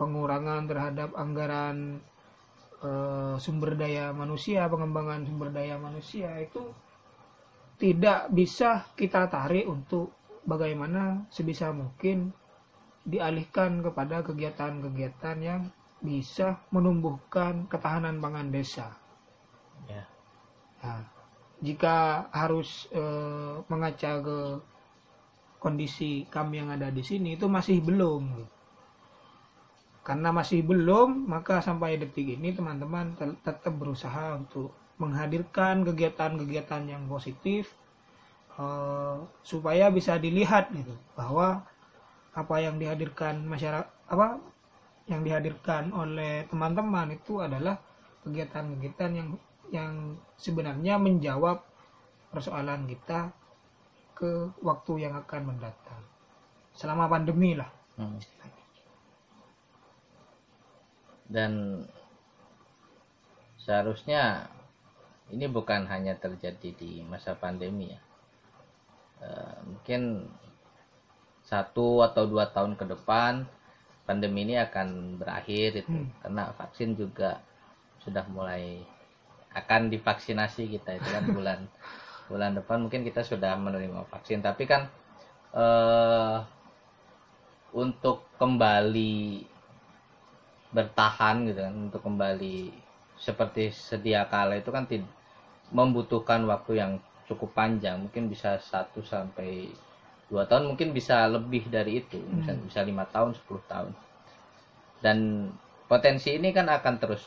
pengurangan 0.00 0.64
terhadap 0.64 1.12
anggaran 1.12 2.00
eh, 2.80 3.36
sumber 3.36 3.76
daya 3.76 4.16
manusia, 4.16 4.64
pengembangan 4.72 5.28
sumber 5.28 5.52
daya 5.52 5.76
manusia 5.76 6.32
itu 6.40 6.64
tidak 7.76 8.32
bisa 8.32 8.88
kita 8.96 9.28
tarik 9.28 9.68
untuk 9.68 10.16
bagaimana 10.48 11.28
sebisa 11.28 11.74
mungkin 11.74 12.32
dialihkan 13.06 13.84
kepada 13.84 14.24
kegiatan-kegiatan 14.24 15.36
yang 15.38 15.62
bisa 16.00 16.58
menumbuhkan 16.72 17.68
ketahanan 17.70 18.18
pangan 18.18 18.48
desa. 18.50 18.96
Ya. 19.86 20.04
Nah, 20.82 21.02
jika 21.60 22.28
harus 22.32 22.88
eh, 22.92 23.54
mengaca 23.68 24.12
ke 24.20 24.38
kondisi 25.56 26.28
kami 26.28 26.62
yang 26.62 26.70
ada 26.72 26.92
di 26.92 27.02
sini 27.02 27.34
itu 27.36 27.48
masih 27.48 27.80
belum. 27.80 28.44
Karena 30.06 30.30
masih 30.30 30.62
belum, 30.62 31.26
maka 31.26 31.58
sampai 31.58 31.98
detik 31.98 32.38
ini 32.38 32.54
teman-teman 32.54 33.18
tetap 33.18 33.74
berusaha 33.74 34.38
untuk 34.38 34.70
menghadirkan 34.96 35.84
kegiatan-kegiatan 35.84 36.82
yang 36.88 37.04
positif 37.06 37.72
eh, 38.56 39.16
supaya 39.44 39.92
bisa 39.92 40.16
dilihat 40.16 40.72
gitu 40.72 40.94
bahwa 41.14 41.64
apa 42.36 42.56
yang 42.60 42.76
dihadirkan 42.76 43.44
masyarakat 43.48 43.88
apa 44.12 44.40
yang 45.08 45.22
dihadirkan 45.22 45.94
oleh 45.94 46.44
teman-teman 46.50 47.14
itu 47.14 47.40
adalah 47.40 47.78
kegiatan-kegiatan 48.26 49.10
yang 49.14 49.28
yang 49.70 49.92
sebenarnya 50.38 50.98
menjawab 50.98 51.62
persoalan 52.30 52.86
kita 52.86 53.30
ke 54.16 54.50
waktu 54.62 55.08
yang 55.08 55.14
akan 55.16 55.54
mendatang 55.54 56.02
selama 56.76 57.08
pandemi 57.08 57.56
lah 57.56 57.70
Hmm. 57.96 58.20
Dan 61.26 61.52
seharusnya 63.56 64.52
ini 65.34 65.46
bukan 65.56 65.82
hanya 65.92 66.14
terjadi 66.24 66.68
di 66.80 66.90
masa 67.10 67.32
pandemi 67.42 67.86
ya. 67.94 68.00
Eh, 69.20 69.56
mungkin 69.66 70.02
satu 71.50 71.88
atau 72.06 72.24
dua 72.32 72.44
tahun 72.54 72.72
ke 72.80 72.84
depan 72.92 73.32
pandemi 74.08 74.40
ini 74.46 74.54
akan 74.66 74.88
berakhir 75.20 75.70
itu 75.82 75.98
Hmm. 75.98 76.10
karena 76.22 76.42
vaksin 76.58 76.90
juga 77.00 77.30
sudah 78.04 78.24
mulai 78.36 78.64
akan 79.60 79.82
divaksinasi 79.94 80.62
kita 80.74 80.90
itu 81.00 81.08
kan 81.16 81.24
bulan 81.36 81.60
bulan 82.30 82.52
depan 82.58 82.78
mungkin 82.84 83.02
kita 83.08 83.22
sudah 83.30 83.52
menerima 83.64 84.00
vaksin 84.12 84.40
tapi 84.48 84.64
kan 84.72 84.82
eh 85.56 86.38
untuk 87.76 88.24
kembali 88.40 89.44
bertahan 90.76 91.36
gitu 91.48 91.60
kan 91.66 91.74
untuk 91.88 92.00
kembali 92.06 92.56
seperti 93.26 93.62
sedia 93.72 94.22
kala 94.32 94.54
itu 94.60 94.70
kan 94.76 94.84
tid- 94.90 95.15
membutuhkan 95.72 96.42
waktu 96.46 96.78
yang 96.82 96.92
cukup 97.28 97.50
panjang. 97.54 97.98
Mungkin 97.98 98.30
bisa 98.30 98.58
1 98.60 99.02
sampai 99.02 99.70
dua 100.26 100.42
tahun 100.46 100.74
mungkin 100.74 100.90
bisa 100.90 101.26
lebih 101.30 101.66
dari 101.70 102.02
itu. 102.02 102.18
Bisa 102.18 102.52
Hmm. 102.54 102.64
bisa 102.66 102.80
lima 102.82 103.04
tahun 103.06 103.34
10 103.34 103.62
tahun. 103.70 103.92
Dan 105.00 105.48
potensi 105.86 106.34
ini 106.34 106.50
kan 106.50 106.66
akan 106.66 106.94
terus 106.98 107.22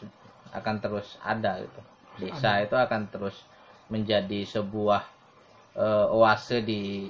akan 0.52 0.76
terus 0.82 1.16
ada 1.24 1.62
gitu. 1.62 1.82
Desa 2.20 2.60
itu 2.60 2.76
akan 2.76 3.08
terus 3.08 3.46
menjadi 3.88 4.44
sebuah 4.46 5.02
eh, 5.78 6.08
oase 6.18 6.62
di 6.66 7.08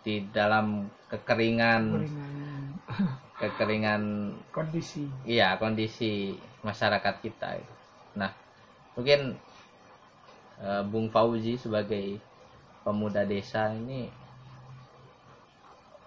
di 0.00 0.24
dalam 0.32 0.88
kekeringan 1.12 1.82
Keringan 1.92 2.64
kekeringan 3.40 4.02
kondisi. 4.50 5.04
Iya 5.28 5.56
kondisi 5.60 6.34
masyarakat 6.64 7.14
kita 7.24 7.56
itu. 7.60 7.74
Nah, 8.16 8.32
mungkin 8.96 9.36
eh, 10.62 10.82
Bung 10.86 11.08
Fauzi 11.12 11.56
sebagai 11.56 12.20
pemuda 12.84 13.24
desa 13.28 13.72
ini 13.72 14.08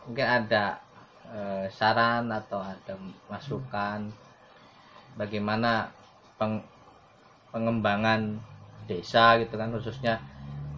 mungkin 0.08 0.28
ada 0.28 0.82
eh, 1.32 1.66
saran 1.72 2.30
atau 2.34 2.60
ada 2.60 2.94
masukan 3.30 4.10
bagaimana 5.16 5.94
peng- 6.38 6.66
pengembangan 7.54 8.42
desa 8.90 9.38
gitu 9.40 9.56
kan 9.56 9.72
khususnya 9.72 10.20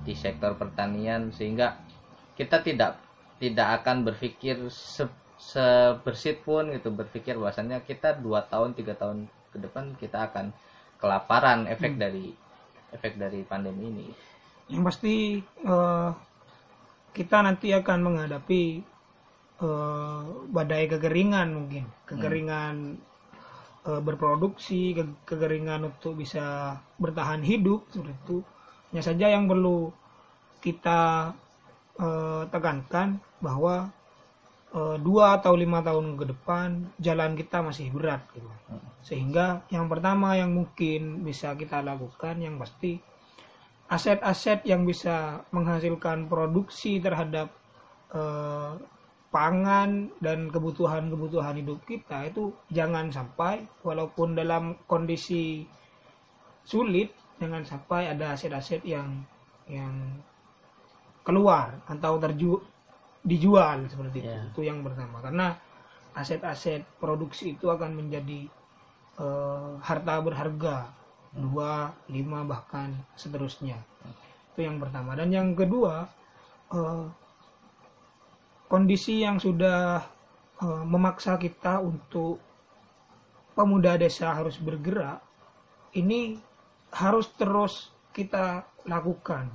di 0.06 0.14
sektor 0.14 0.54
pertanian 0.54 1.34
sehingga 1.34 1.80
kita 2.38 2.62
tidak 2.62 3.00
tidak 3.42 3.82
akan 3.82 4.06
berpikir 4.06 4.60
se, 4.70 5.10
sebersit 5.40 6.46
pun 6.46 6.70
gitu 6.72 6.94
berpikir 6.94 7.36
bahwasannya 7.36 7.82
kita 7.84 8.16
dua 8.22 8.46
tahun 8.46 8.78
tiga 8.78 8.94
tahun 8.96 9.26
ke 9.52 9.58
depan 9.66 9.96
kita 9.98 10.30
akan 10.32 10.52
kelaparan. 11.02 11.68
Efek 11.68 11.98
dari 11.98 12.32
efek 12.96 13.20
dari 13.20 13.44
pandemi 13.44 13.92
ini? 13.92 14.08
Yang 14.72 14.84
pasti 14.88 15.16
eh, 15.44 16.10
kita 17.14 17.38
nanti 17.44 17.72
akan 17.76 18.00
menghadapi 18.02 18.64
eh, 19.62 20.24
badai 20.50 20.86
kekeringan 20.90 21.48
mungkin. 21.54 21.84
Kekeringan 22.08 22.76
eh, 23.86 24.02
berproduksi 24.02 24.96
ke- 24.96 25.22
kekeringan 25.28 25.92
untuk 25.92 26.18
bisa 26.18 26.80
bertahan 26.98 27.44
hidup 27.44 27.86
seperti 27.92 28.16
itu. 28.26 28.38
Hanya 28.90 29.04
saja 29.04 29.26
yang 29.30 29.46
perlu 29.46 29.92
kita 30.64 31.32
eh, 32.00 32.44
tekankan 32.50 33.22
bahwa 33.44 33.92
dua 34.76 35.40
atau 35.40 35.56
lima 35.56 35.80
tahun 35.80 36.20
ke 36.20 36.36
depan 36.36 37.00
jalan 37.00 37.32
kita 37.40 37.64
masih 37.64 37.96
berat 37.96 38.28
gitu. 38.36 38.52
sehingga 39.00 39.64
yang 39.72 39.88
pertama 39.88 40.36
yang 40.36 40.52
mungkin 40.52 41.24
bisa 41.24 41.56
kita 41.56 41.80
lakukan 41.80 42.36
yang 42.44 42.60
pasti 42.60 43.00
aset-aset 43.88 44.68
yang 44.68 44.84
bisa 44.84 45.48
menghasilkan 45.56 46.28
produksi 46.28 47.00
terhadap 47.00 47.54
eh, 48.12 48.74
pangan 49.32 50.12
dan 50.20 50.48
kebutuhan-kebutuhan 50.52 51.60
hidup 51.60 51.84
kita 51.88 52.32
itu 52.32 52.52
jangan 52.72 53.12
sampai 53.12 53.68
walaupun 53.84 54.36
dalam 54.36 54.80
kondisi 54.88 55.68
sulit 56.64 57.12
jangan 57.40 57.64
sampai 57.68 58.16
ada 58.16 58.32
aset-aset 58.32 58.84
yang 58.88 59.24
yang 59.68 60.20
keluar 61.26 61.84
atau 61.88 62.16
terju 62.22 62.75
dijual 63.26 63.90
seperti 63.90 64.22
itu. 64.22 64.30
Ya. 64.30 64.46
itu 64.46 64.62
yang 64.62 64.86
pertama. 64.86 65.18
Karena 65.20 65.58
aset-aset 66.14 66.86
produksi 67.02 67.58
itu 67.58 67.68
akan 67.68 67.98
menjadi 67.98 68.48
eh, 69.20 69.72
harta 69.82 70.14
berharga. 70.22 70.78
Dua 71.36 71.92
lima 72.08 72.48
bahkan 72.48 72.96
seterusnya. 73.20 73.76
Itu 74.56 74.64
yang 74.64 74.80
pertama. 74.80 75.18
Dan 75.18 75.34
yang 75.34 75.58
kedua 75.58 76.08
eh, 76.72 77.06
kondisi 78.70 79.26
yang 79.26 79.42
sudah 79.42 80.00
eh, 80.62 80.84
memaksa 80.86 81.36
kita 81.42 81.82
untuk 81.82 82.40
pemuda 83.58 83.98
desa 83.98 84.36
harus 84.36 84.60
bergerak 84.60 85.24
ini 85.96 86.38
harus 86.92 87.32
terus 87.36 87.90
kita 88.12 88.68
lakukan. 88.88 89.50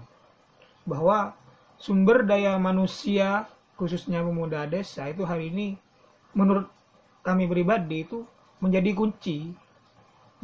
Bahwa 0.85 1.37
sumber 1.77 2.25
daya 2.25 2.57
manusia 2.61 3.49
khususnya 3.81 4.21
pemuda 4.21 4.69
desa 4.69 5.09
itu 5.09 5.25
hari 5.25 5.49
ini 5.49 5.73
menurut 6.37 6.69
kami 7.25 7.49
pribadi 7.49 8.05
itu 8.05 8.21
menjadi 8.61 8.93
kunci 8.93 9.57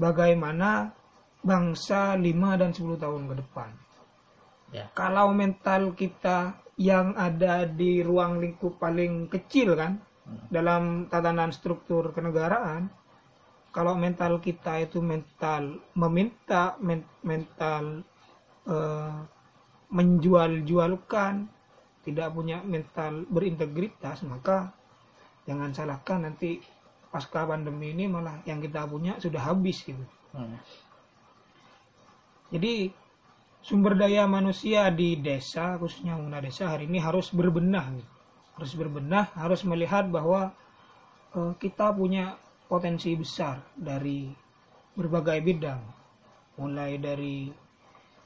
bagaimana 0.00 0.88
bangsa 1.44 2.16
5 2.16 2.60
dan 2.60 2.72
10 2.72 2.96
tahun 2.96 3.22
ke 3.28 3.34
depan. 3.44 3.70
ya 4.72 4.84
Kalau 4.96 5.36
mental 5.36 5.92
kita 5.92 6.56
yang 6.80 7.12
ada 7.12 7.68
di 7.68 8.00
ruang 8.00 8.40
lingkup 8.40 8.80
paling 8.80 9.28
kecil 9.28 9.76
kan 9.76 10.00
dalam 10.48 11.06
tatanan 11.12 11.52
struktur 11.52 12.10
kenegaraan 12.10 12.88
kalau 13.70 13.92
mental 13.92 14.40
kita 14.40 14.80
itu 14.84 15.04
mental 15.04 15.76
meminta 15.94 16.76
men- 16.80 17.08
mental 17.20 18.00
eh, 18.66 19.16
menjual-jualkan 19.92 21.46
tidak 22.06 22.30
punya 22.30 22.62
mental 22.62 23.26
berintegritas 23.26 24.22
maka 24.22 24.70
jangan 25.42 25.74
salahkan 25.74 26.30
nanti 26.30 26.62
pasca 27.10 27.42
pandemi 27.42 27.90
ini 27.90 28.06
malah 28.06 28.38
yang 28.46 28.62
kita 28.62 28.86
punya 28.86 29.18
sudah 29.18 29.42
habis 29.42 29.82
gitu 29.82 30.06
Hmm. 30.36 30.52
jadi 32.52 32.92
sumber 33.64 33.96
daya 33.96 34.28
manusia 34.28 34.92
di 34.92 35.16
desa 35.16 35.80
khususnya 35.80 36.12
pengguna 36.12 36.44
desa 36.44 36.68
hari 36.68 36.84
ini 36.84 37.00
harus 37.00 37.32
berbenah 37.32 37.88
gitu. 37.96 38.12
harus 38.60 38.72
berbenah 38.76 39.32
harus 39.32 39.64
melihat 39.64 40.12
bahwa 40.12 40.52
eh, 41.32 41.52
kita 41.56 41.88
punya 41.96 42.36
potensi 42.68 43.16
besar 43.16 43.64
dari 43.72 44.28
berbagai 44.92 45.40
bidang 45.40 45.80
mulai 46.60 47.00
dari 47.00 47.48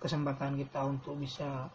kesempatan 0.03 0.59
kita 0.59 0.83
untuk 0.83 1.15
bisa 1.15 1.71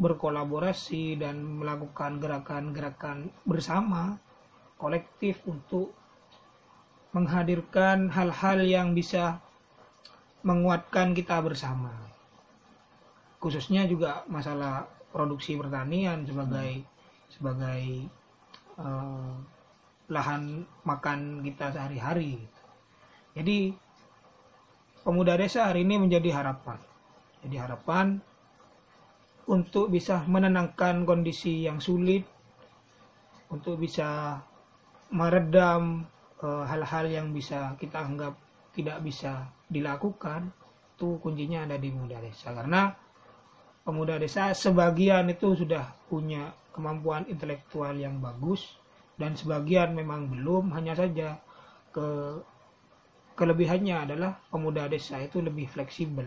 berkolaborasi 0.00 1.20
dan 1.20 1.44
melakukan 1.44 2.16
gerakan-gerakan 2.16 3.28
bersama 3.44 4.16
kolektif 4.80 5.38
untuk 5.44 5.92
menghadirkan 7.12 8.08
hal-hal 8.08 8.64
yang 8.64 8.96
bisa 8.96 9.38
menguatkan 10.42 11.12
kita 11.12 11.38
bersama. 11.44 11.92
Khususnya 13.36 13.84
juga 13.84 14.24
masalah 14.26 14.88
produksi 15.12 15.54
pertanian 15.60 16.24
sebagai 16.24 16.82
sebagai 17.28 18.08
uh, 18.80 19.36
lahan 20.08 20.64
makan 20.88 21.44
kita 21.44 21.68
sehari-hari. 21.68 22.40
Jadi 23.36 23.76
pemuda 25.04 25.36
desa 25.36 25.68
hari 25.68 25.84
ini 25.84 26.00
menjadi 26.00 26.32
harapan. 26.42 26.80
Jadi 27.44 27.56
harapan 27.60 28.20
untuk 29.52 29.92
bisa 29.92 30.24
menenangkan 30.24 31.04
kondisi 31.04 31.68
yang 31.68 31.76
sulit, 31.76 32.24
untuk 33.52 33.76
bisa 33.76 34.40
meredam 35.12 36.08
eh, 36.40 36.64
hal-hal 36.64 37.04
uh, 37.04 37.12
yang 37.20 37.36
bisa 37.36 37.76
kita 37.76 38.00
anggap 38.00 38.32
tidak 38.72 39.04
bisa 39.04 39.52
dilakukan, 39.68 40.48
itu 40.96 41.20
kuncinya 41.20 41.68
ada 41.68 41.76
di 41.76 41.92
pemuda 41.92 42.16
desa. 42.24 42.56
Karena 42.56 42.88
pemuda 43.84 44.16
desa 44.16 44.56
sebagian 44.56 45.28
itu 45.28 45.52
sudah 45.52 45.84
punya 46.08 46.48
kemampuan 46.72 47.28
intelektual 47.28 47.92
yang 47.92 48.16
bagus 48.24 48.80
dan 49.20 49.36
sebagian 49.36 49.92
memang 49.92 50.32
belum, 50.32 50.72
hanya 50.72 50.96
saja 50.96 51.36
ke 51.92 52.40
kelebihannya 53.36 54.08
adalah 54.08 54.40
pemuda 54.48 54.88
desa 54.88 55.20
itu 55.20 55.44
lebih 55.44 55.68
fleksibel 55.68 56.24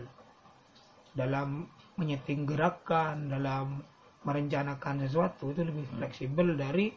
dalam 1.10 1.66
menyeting 1.96 2.44
gerakan 2.44 3.32
dalam 3.32 3.80
merencanakan 4.26 5.06
sesuatu 5.06 5.54
itu 5.54 5.62
lebih 5.62 5.86
fleksibel 5.96 6.58
dari 6.58 6.90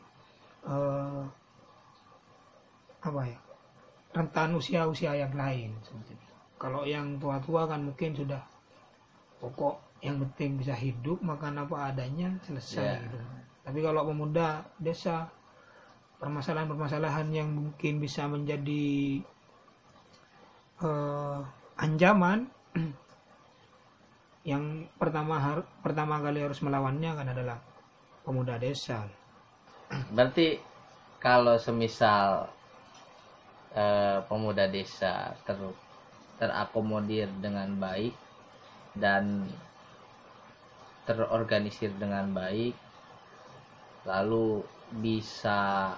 uh, 0.66 1.24
apa 3.00 3.22
ya 3.24 3.40
rentan 4.12 4.58
usia-usia 4.58 5.16
yang 5.16 5.32
lain 5.38 5.72
kalau 6.60 6.84
yang 6.84 7.16
tua-tua 7.22 7.70
kan 7.70 7.86
mungkin 7.86 8.12
sudah 8.12 8.42
pokok 9.40 10.04
yang 10.04 10.20
penting 10.20 10.60
bisa 10.60 10.76
hidup 10.76 11.22
makan 11.24 11.64
apa 11.64 11.94
adanya 11.94 12.36
selesai 12.44 12.84
yeah. 12.84 13.04
gitu. 13.06 13.18
tapi 13.64 13.80
kalau 13.80 14.02
pemuda 14.10 14.66
desa 14.82 15.30
permasalahan-permasalahan 16.20 17.32
yang 17.32 17.48
mungkin 17.48 18.04
bisa 18.04 18.28
menjadi 18.28 19.24
uh, 20.84 21.40
ancaman 21.80 22.52
yang 24.50 24.90
pertama 24.98 25.38
har 25.38 25.62
pertama 25.86 26.18
kali 26.18 26.42
harus 26.42 26.58
melawannya 26.66 27.12
kan 27.14 27.28
adalah 27.30 27.58
pemuda 28.26 28.58
desa. 28.58 29.06
Berarti 30.10 30.58
kalau 31.22 31.62
semisal 31.62 32.50
eh, 33.78 34.18
pemuda 34.26 34.66
desa 34.66 35.38
ter 35.46 35.58
terakomodir 36.42 37.30
dengan 37.38 37.70
baik 37.78 38.16
dan 38.98 39.46
terorganisir 41.06 41.94
dengan 42.00 42.32
baik 42.34 42.74
lalu 44.08 44.64
bisa 44.98 45.94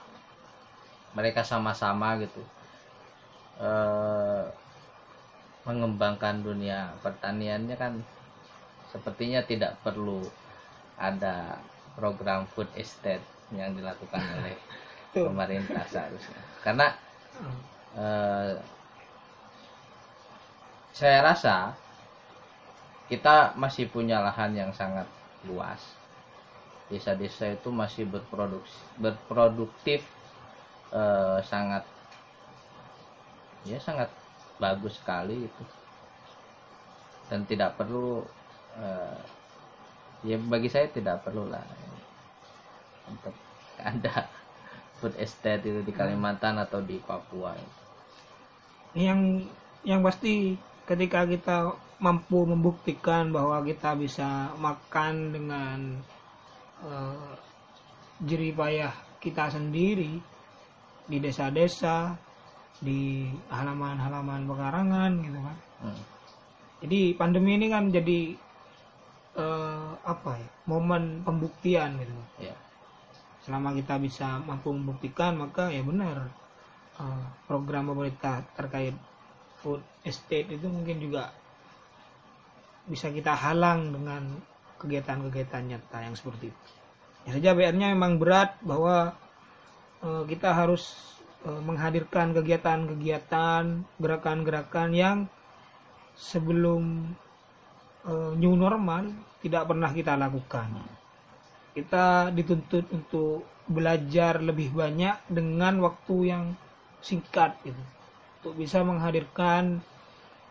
mereka 1.13 1.45
sama-sama 1.45 2.17
gitu 2.19 2.41
eh, 3.61 4.43
mengembangkan 5.61 6.41
dunia 6.41 6.89
pertaniannya 7.05 7.75
kan 7.77 7.93
sepertinya 8.91 9.41
tidak 9.47 9.79
perlu 9.81 10.21
ada 10.99 11.57
program 11.95 12.45
food 12.51 12.67
estate 12.75 13.23
yang 13.55 13.71
dilakukan 13.75 14.19
oleh 14.39 14.55
pemerintah 15.15 15.83
seharusnya. 15.87 16.41
Karena 16.65 16.87
eh, 17.95 18.53
saya 20.91 21.19
rasa 21.23 21.75
kita 23.07 23.55
masih 23.59 23.91
punya 23.91 24.23
lahan 24.23 24.55
yang 24.55 24.71
sangat 24.71 25.07
luas. 25.47 25.79
Desa-desa 26.91 27.55
itu 27.55 27.71
masih 27.71 28.03
berproduksi 28.03 28.75
berproduktif 28.99 30.03
eh, 30.91 31.39
sangat 31.47 31.87
ya 33.63 33.79
sangat 33.79 34.11
bagus 34.59 34.99
sekali 34.99 35.47
itu. 35.47 35.63
Dan 37.31 37.47
tidak 37.47 37.79
perlu 37.79 38.27
uh, 38.77 39.17
ya 40.21 40.37
bagi 40.37 40.69
saya 40.69 40.87
tidak 40.91 41.25
perlu 41.25 41.49
lah 41.49 41.63
untuk 43.09 43.35
ada 43.91 44.29
food 45.01 45.17
estate 45.17 45.65
itu 45.65 45.81
di 45.81 45.91
Kalimantan 45.91 46.61
atau 46.61 46.79
di 46.79 47.01
Papua 47.01 47.57
yang 48.93 49.41
yang 49.81 50.03
pasti 50.05 50.53
ketika 50.85 51.25
kita 51.25 51.73
mampu 52.01 52.43
membuktikan 52.43 53.29
bahwa 53.29 53.61
kita 53.63 53.95
bisa 53.95 54.51
makan 54.57 55.33
dengan 55.33 55.79
uh, 56.83 57.33
jerih 58.21 58.53
payah 58.53 58.93
kita 59.21 59.53
sendiri 59.53 60.17
di 61.05 61.17
desa-desa 61.21 62.17
di 62.81 63.29
halaman-halaman 63.53 64.49
pekarangan 64.49 65.11
gitu 65.21 65.39
kan 65.39 65.57
hmm. 65.85 66.03
jadi 66.81 67.01
pandemi 67.13 67.61
ini 67.61 67.67
kan 67.69 67.93
jadi 67.93 68.33
uh, 69.37 69.95
apa 70.03 70.39
ya 70.39 70.49
momen 70.67 71.23
pembuktian 71.23 71.99
gitu 71.99 72.13
ya. 72.41 72.55
selama 73.41 73.73
kita 73.73 73.97
bisa 73.97 74.41
mampu 74.43 74.69
membuktikan 74.69 75.37
maka 75.39 75.71
ya 75.73 75.81
benar 75.81 76.29
uh, 76.99 77.25
program 77.47 77.89
pemerintah 77.91 78.45
terkait 78.53 78.93
food 79.61 79.81
estate 80.01 80.57
itu 80.57 80.65
mungkin 80.65 80.97
juga 80.97 81.29
bisa 82.89 83.13
kita 83.13 83.37
halang 83.37 83.93
dengan 83.93 84.41
kegiatan-kegiatan 84.81 85.63
nyata 85.69 85.97
yang 86.01 86.17
seperti 86.17 86.49
itu. 86.49 86.61
Ya 87.29 87.37
saja 87.37 87.53
BR-nya 87.53 87.93
memang 87.93 88.17
berat 88.17 88.57
bahwa 88.65 89.13
uh, 90.01 90.23
kita 90.25 90.57
harus 90.57 91.13
uh, 91.45 91.61
menghadirkan 91.61 92.33
kegiatan-kegiatan, 92.33 93.85
gerakan-gerakan 94.01 94.89
yang 94.97 95.17
sebelum 96.17 97.13
uh, 98.07 98.33
new 98.37 98.53
normal 98.57 99.09
tidak 99.41 99.67
pernah 99.69 99.89
kita 99.89 100.13
lakukan. 100.17 100.69
Kita 101.71 102.29
dituntut 102.29 102.85
untuk 102.91 103.47
belajar 103.65 104.43
lebih 104.43 104.75
banyak 104.75 105.31
dengan 105.31 105.79
waktu 105.81 106.15
yang 106.27 106.43
singkat 106.99 107.57
gitu. 107.63 107.81
Untuk 108.41 108.53
bisa 108.59 108.83
menghadirkan 108.83 109.79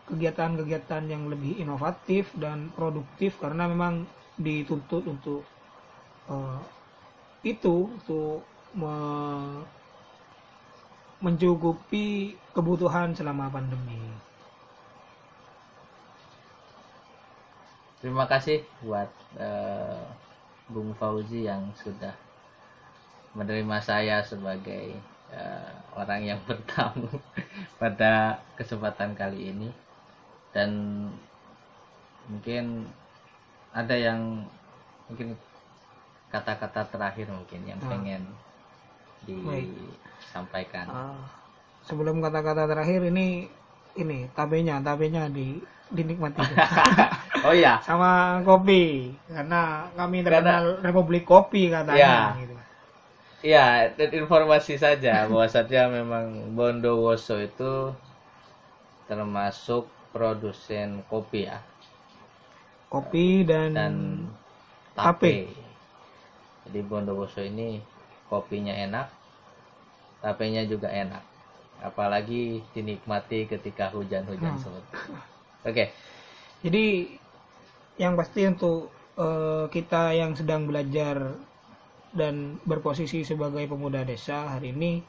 kegiatan-kegiatan 0.09 1.03
yang 1.07 1.31
lebih 1.31 1.61
inovatif 1.61 2.33
dan 2.35 2.73
produktif 2.73 3.39
karena 3.39 3.69
memang 3.69 4.03
dituntut 4.35 5.07
untuk 5.07 5.45
uh, 6.27 6.59
itu 7.45 7.87
untuk 7.87 8.43
me 8.75 8.95
mencukupi 11.21 12.33
kebutuhan 12.49 13.13
selama 13.13 13.45
pandemi. 13.53 14.01
Terima 18.01 18.25
kasih 18.25 18.65
buat 18.81 19.07
uh, 19.37 20.01
Bung 20.67 20.91
Fauzi 20.97 21.45
yang 21.45 21.69
sudah 21.77 22.11
menerima 23.37 23.77
saya 23.79 24.25
sebagai 24.25 24.97
uh, 25.31 25.71
orang 25.95 26.25
yang 26.25 26.39
bertamu 26.49 27.07
pada 27.77 28.41
kesempatan 28.57 29.13
kali 29.13 29.53
ini 29.53 29.69
dan 30.51 30.69
mungkin 32.27 32.89
ada 33.71 33.95
yang 33.95 34.43
mungkin 35.07 35.37
kata-kata 36.33 36.91
terakhir 36.91 37.31
mungkin 37.31 37.61
yang 37.63 37.79
ah. 37.85 37.87
pengen 37.87 38.23
disampaikan. 39.23 40.87
Uh, 40.89 41.21
sebelum 41.85 42.19
kata-kata 42.19 42.65
terakhir 42.67 43.07
ini 43.07 43.47
ini 43.95 44.27
tabenya 44.33 44.81
tabenya 44.81 45.29
di 45.29 45.61
dinikmati. 45.91 46.41
oh 47.45 47.53
iya. 47.53 47.81
Sama 47.81 48.41
kopi 48.45 49.13
karena 49.29 49.89
kami 49.95 50.17
terkenal 50.21 50.77
karena, 50.77 50.83
Republik 50.85 51.23
Kopi 51.25 51.71
katanya 51.71 51.97
ya. 51.97 52.39
gitu. 52.39 52.55
Iya, 53.41 53.89
dan 53.97 54.09
informasi 54.13 54.77
saja 54.77 55.25
bahwasanya 55.25 55.89
memang 55.89 56.53
Bondowoso 56.53 57.41
itu 57.41 57.89
termasuk 59.09 59.89
produsen 60.13 61.01
kopi 61.09 61.49
ya. 61.49 61.57
Kopi 62.93 63.41
dan 63.41 63.73
dan 63.73 63.93
tape. 64.93 65.49
tape. 65.49 65.61
Jadi 66.69 66.79
Bondowoso 66.85 67.41
ini 67.41 67.81
kopinya 68.29 68.71
enak, 68.77 69.09
tapenya 70.21 70.61
juga 70.69 70.93
enak. 70.93 71.25
Apalagi 71.81 72.61
dinikmati 72.77 73.49
ketika 73.49 73.89
hujan-hujan 73.89 74.53
hmm. 74.53 74.69
Oke. 74.69 74.85
Okay. 75.65 75.87
Jadi 76.61 77.17
yang 77.99 78.15
pasti 78.15 78.47
untuk 78.47 78.91
eh, 79.19 79.65
kita 79.67 80.15
yang 80.15 80.37
sedang 80.37 80.69
belajar 80.69 81.35
dan 82.11 82.59
berposisi 82.67 83.23
sebagai 83.23 83.63
pemuda 83.67 84.03
desa 84.03 84.55
hari 84.55 84.75
ini 84.75 85.01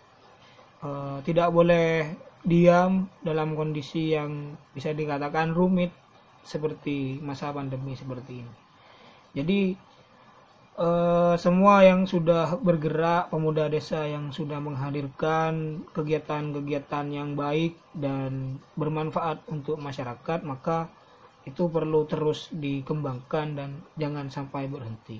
eh, 0.82 1.18
tidak 1.26 1.50
boleh 1.50 2.14
diam 2.42 3.06
dalam 3.22 3.54
kondisi 3.54 4.14
yang 4.14 4.58
bisa 4.74 4.90
dikatakan 4.90 5.54
rumit 5.54 5.94
seperti 6.42 7.22
masa 7.22 7.54
pandemi 7.54 7.94
seperti 7.94 8.42
ini. 8.42 8.54
Jadi 9.32 9.60
eh, 10.78 11.34
semua 11.38 11.86
yang 11.86 12.02
sudah 12.04 12.58
bergerak 12.58 13.30
pemuda 13.30 13.70
desa 13.70 14.04
yang 14.10 14.34
sudah 14.34 14.58
menghadirkan 14.58 15.86
kegiatan-kegiatan 15.94 17.06
yang 17.14 17.38
baik 17.38 17.78
dan 17.94 18.58
bermanfaat 18.74 19.46
untuk 19.46 19.78
masyarakat 19.78 20.42
maka 20.42 20.90
itu 21.42 21.66
perlu 21.66 22.06
terus 22.06 22.50
dikembangkan 22.54 23.46
dan 23.58 23.70
jangan 23.98 24.30
sampai 24.30 24.70
berhenti. 24.70 25.18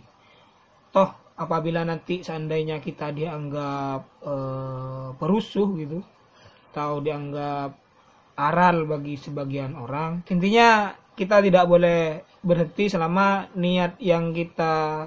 Toh 0.94 1.10
apabila 1.34 1.82
nanti 1.82 2.22
seandainya 2.22 2.78
kita 2.78 3.10
dianggap 3.10 4.00
eh, 4.22 5.08
perusuh 5.18 5.68
gitu 5.80 5.98
atau 6.72 7.02
dianggap 7.04 7.70
aral 8.38 8.88
bagi 8.88 9.18
sebagian 9.20 9.76
orang, 9.76 10.24
intinya 10.30 10.94
kita 11.12 11.44
tidak 11.44 11.68
boleh 11.68 12.24
berhenti 12.40 12.88
selama 12.88 13.50
niat 13.58 13.98
yang 14.00 14.30
kita 14.32 15.06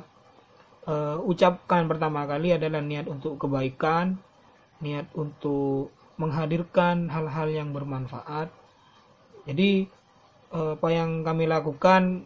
eh, 0.85 1.17
ucapkan 1.23 1.87
pertama 1.87 2.27
kali 2.27 2.53
adalah 2.53 2.83
niat 2.83 3.07
untuk 3.07 3.39
kebaikan, 3.39 4.19
niat 4.83 5.07
untuk 5.15 5.95
menghadirkan 6.15 7.11
hal-hal 7.11 7.47
yang 7.51 7.69
bermanfaat. 7.75 8.47
Jadi 9.45 9.87
apa 10.55 10.87
yang 10.87 11.27
kami 11.27 11.51
lakukan 11.51 12.23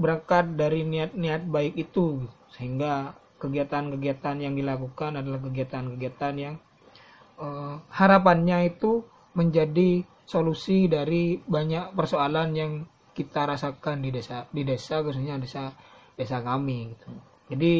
berangkat 0.00 0.56
dari 0.56 0.80
niat-niat 0.88 1.44
baik 1.44 1.76
itu 1.76 2.24
sehingga 2.56 3.12
kegiatan-kegiatan 3.36 4.36
yang 4.40 4.56
dilakukan 4.56 5.20
adalah 5.20 5.40
kegiatan-kegiatan 5.44 6.34
yang 6.40 6.54
eh, 7.40 7.74
harapannya 7.92 8.72
itu 8.72 9.04
menjadi 9.36 10.04
solusi 10.24 10.86
dari 10.86 11.36
banyak 11.40 11.92
persoalan 11.92 12.48
yang 12.56 12.72
kita 13.12 13.44
rasakan 13.44 14.00
di 14.00 14.14
desa 14.14 14.46
di 14.48 14.62
desa 14.62 15.02
khususnya 15.02 15.36
desa 15.36 15.74
desa 16.14 16.40
kami 16.40 16.94
gitu. 16.94 17.08
Jadi 17.50 17.74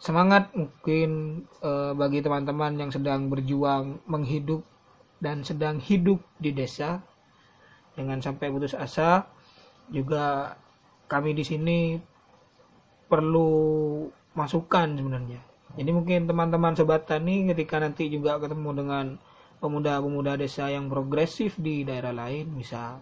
semangat 0.00 0.50
mungkin 0.56 1.42
eh, 1.62 1.92
bagi 1.94 2.18
teman-teman 2.18 2.82
yang 2.82 2.90
sedang 2.90 3.30
berjuang 3.30 4.02
menghidup 4.10 4.64
dan 5.22 5.46
sedang 5.46 5.78
hidup 5.78 6.18
di 6.42 6.50
desa 6.50 7.00
dengan 7.94 8.18
sampai 8.18 8.50
putus 8.50 8.74
asa 8.74 9.26
juga 9.90 10.54
kami 11.06 11.34
di 11.34 11.44
sini 11.46 11.78
perlu 13.06 13.50
masukan 14.34 14.98
sebenarnya 14.98 15.40
jadi 15.74 15.90
mungkin 15.90 16.26
teman-teman 16.26 16.74
sobat 16.74 17.06
tani 17.06 17.50
ketika 17.50 17.78
nanti 17.78 18.10
juga 18.10 18.38
ketemu 18.38 18.70
dengan 18.74 19.06
pemuda-pemuda 19.58 20.38
desa 20.38 20.70
yang 20.70 20.90
progresif 20.90 21.56
di 21.58 21.86
daerah 21.86 22.10
lain 22.10 22.54
bisa 22.58 22.98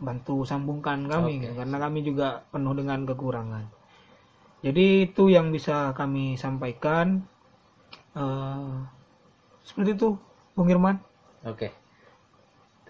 bantu 0.00 0.48
sambungkan 0.48 1.06
kami 1.06 1.44
gitu. 1.44 1.54
karena 1.54 1.76
kami 1.76 2.00
juga 2.02 2.42
penuh 2.50 2.74
dengan 2.74 3.04
kekurangan 3.04 3.64
jadi 4.60 5.08
itu 5.08 5.28
yang 5.32 5.52
bisa 5.52 5.92
kami 5.94 6.36
sampaikan 6.36 7.24
Eh, 8.10 8.74
seperti 9.62 9.94
itu 9.94 10.18
Bung 10.58 10.66
Irman 10.66 10.98
Oke. 11.46 11.70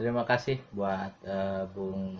Terima 0.00 0.24
kasih 0.24 0.56
buat 0.72 1.12
eh, 1.28 1.68
Bung 1.76 2.16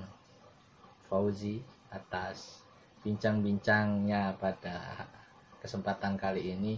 Fauzi 1.08 1.64
atas 1.88 2.60
bincang-bincangnya 3.00 4.36
pada 4.36 5.08
kesempatan 5.64 6.20
kali 6.20 6.52
ini 6.52 6.76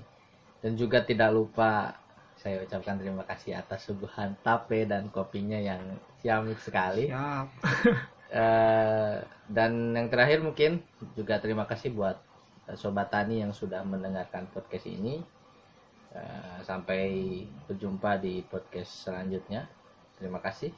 dan 0.63 0.79
juga 0.79 1.03
tidak 1.03 1.35
lupa 1.35 1.99
saya 2.39 2.63
ucapkan 2.63 3.03
terima 3.03 3.27
kasih 3.27 3.59
atas 3.59 3.91
suguhan 3.91 4.39
tape 4.47 4.87
dan 4.87 5.11
kopinya 5.11 5.59
yang 5.59 5.99
ciamik 6.23 6.63
sekali. 6.63 7.11
siap 7.11 7.51
Eh, 8.33 9.17
dan 9.45 9.93
yang 9.93 10.09
terakhir 10.09 10.41
mungkin 10.41 10.81
juga 11.13 11.37
terima 11.37 11.69
kasih 11.69 11.93
buat 11.93 12.17
eh, 12.65 12.79
sobat 12.81 13.13
tani 13.13 13.45
yang 13.45 13.53
sudah 13.53 13.85
mendengarkan 13.85 14.49
podcast 14.49 14.89
ini. 14.89 15.21
Eh, 16.17 16.59
sampai 16.65 17.45
berjumpa 17.69 18.17
di 18.25 18.41
podcast 18.49 19.05
selanjutnya. 19.05 19.69
Terima 20.17 20.41
kasih. 20.41 20.73